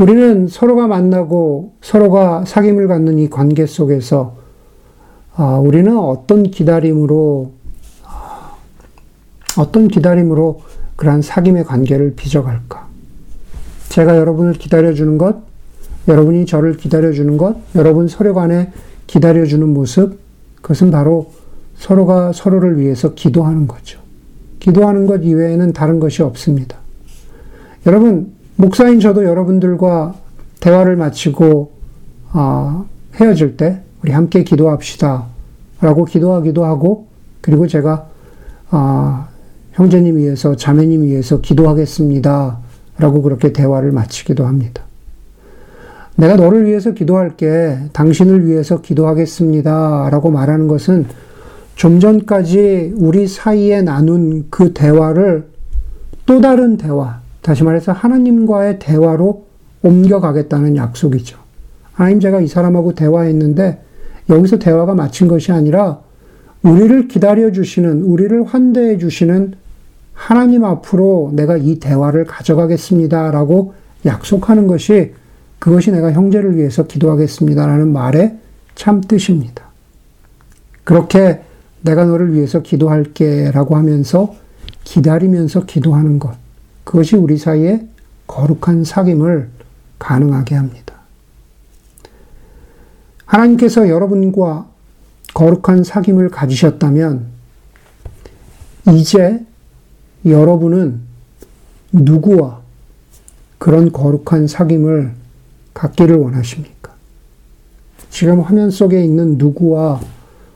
우리는 0.04 0.49
서로가 0.49 0.88
만나고 0.88 1.76
서로가 1.82 2.43
사귐을 2.45 2.89
갖는 2.89 3.20
이 3.20 3.30
관계 3.30 3.66
속에서 3.66 4.36
아, 5.34 5.56
우리는 5.56 5.97
어떤 5.97 6.43
기다림으로 6.43 7.54
아, 8.04 8.58
어떤 9.58 9.88
기다림으로 9.88 10.62
그러한 10.97 11.22
사귐의 11.22 11.66
관계를 11.66 12.16
빚어갈까? 12.18 12.86
제가 13.88 14.18
여러분을 14.18 14.51
기다려주는 14.51 15.18
것, 15.18 15.38
여러분이 16.10 16.47
저를 16.47 16.76
기다려주는 16.76 17.38
것, 17.38 17.56
여러분 17.76 18.10
서로 18.10 18.34
간에 18.34 18.74
기다려주는 19.08 19.66
모습, 19.70 20.20
그것은 20.62 20.91
바로 20.91 21.32
서로가 21.78 22.34
서로를 22.34 22.78
위해서 22.78 23.14
기도하는 23.14 23.68
거죠. 23.68 24.01
기도하는 24.60 25.08
것 25.08 25.24
이외에는 25.24 25.72
다른 25.72 26.01
것이 26.01 26.24
없습니다. 26.24 26.76
여러분, 27.86 28.43
목사인 28.56 28.99
저도 28.99 29.26
여러분들과 29.26 30.16
대화를 30.60 30.95
마치고 30.95 31.72
어, 32.34 32.86
헤어질 33.16 33.58
때 33.58 33.82
우리 34.04 34.12
함께 34.12 34.43
기도합시다. 34.43 35.26
라고 35.82 36.06
기도하기도 36.06 36.64
하고 36.64 37.08
그리고 37.41 37.68
제가 37.68 38.08
어, 38.72 39.28
형제님 39.74 40.18
위해서 40.18 40.56
자매님 40.56 41.04
위해서 41.04 41.41
기도하겠습니다. 41.41 42.60
라고 42.99 43.22
그렇게 43.22 43.51
대화를 43.51 43.91
마치기도 43.91 44.45
합니다. 44.45 44.84
내가 46.16 46.36
너를 46.36 46.66
위해서 46.66 46.91
기도할게. 46.91 47.78
당신을 47.91 48.45
위해서 48.45 48.82
기도하겠습니다. 48.82 50.10
라고 50.12 50.30
말하는 50.30 50.68
것은 50.68 51.08
좀 51.76 51.99
전까지 51.99 52.93
우리 52.97 53.28
사이에 53.28 53.82
나눈 53.82 54.45
그 54.51 54.74
대화를 54.74 55.47
또 56.28 56.39
다른 56.39 56.78
대화, 56.78 57.22
다시 57.44 57.64
말해서 57.64 57.91
하나님과의 57.91 58.80
대화로 58.80 59.46
옮겨가겠다는 59.84 60.78
약속이죠. 60.78 61.38
하나님 61.91 62.20
제가 62.20 62.41
이 62.41 62.48
사람하고 62.48 62.96
대화했는데 62.96 63.82
여기서 64.30 64.58
대화가 64.58 64.96
마친 64.96 65.28
것이 65.28 65.52
아니라 65.52 66.00
우리를 66.64 67.10
기다려 67.10 67.52
주시는, 67.52 68.04
우리를 68.04 68.46
환대해 68.46 68.98
주시는 68.98 69.56
하나님 70.14 70.64
앞으로 70.64 71.32
내가 71.36 71.58
이 71.58 71.80
대화를 71.80 72.24
가져가겠습니다. 72.26 73.32
라고 73.32 73.74
약속하는 74.06 74.68
것이 74.68 75.12
그것이 75.60 75.91
내가 75.91 76.14
형제를 76.14 76.56
위해서 76.56 76.88
기도하겠습니다라는 76.88 77.91
말의 77.91 78.38
참 78.76 79.02
뜻입니다. 79.02 79.66
그렇게 80.84 81.41
내가 81.82 82.06
너를 82.06 82.34
위해서 82.34 82.62
기도할게 82.62 83.52
라고 83.52 83.76
하면서 83.76 84.34
기다리면서 84.86 85.66
기도하는 85.66 86.20
것. 86.20 86.43
그것이 86.84 87.15
우리 87.15 87.38
사이에 87.38 87.88
거룩한 88.27 88.84
사귐을 88.84 89.47
가능하게 89.99 90.55
합니다. 90.55 90.93
하나님께서 93.25 93.89
여러분과 93.89 94.67
거룩한 95.34 95.84
사귐을 95.84 96.29
가지셨다면 96.29 97.25
이제 98.89 99.43
여러분은 100.25 101.01
누구와 101.91 102.61
그런 103.57 103.91
거룩한 103.91 104.45
사귐을 104.45 105.11
갖기를 105.73 106.17
원하십니까? 106.17 106.93
지금 108.09 108.41
화면 108.41 108.69
속에 108.69 109.03
있는 109.03 109.38
누구와 109.38 110.01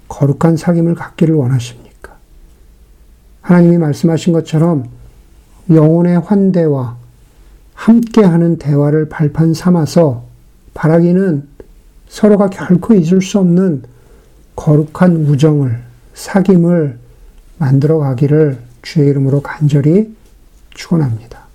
거룩한 0.09 0.55
사귐을 0.55 0.95
갖기를 0.95 1.35
원하십니까? 1.35 2.15
하나님이 3.41 3.77
말씀하신 3.77 4.33
것처럼 4.33 4.96
영혼의 5.69 6.19
환대와 6.19 6.97
함께하는 7.73 8.57
대화를 8.57 9.09
발판 9.09 9.53
삼아서 9.53 10.25
바라기는 10.73 11.47
서로가 12.07 12.49
결코 12.49 12.93
잊을 12.93 13.21
수 13.21 13.39
없는 13.39 13.83
거룩한 14.55 15.27
우정을, 15.27 15.79
사귐을 16.15 16.95
만들어 17.57 17.99
가기를 17.99 18.59
주의 18.81 19.09
이름으로 19.09 19.41
간절히 19.41 20.15
축원합니다. 20.73 21.46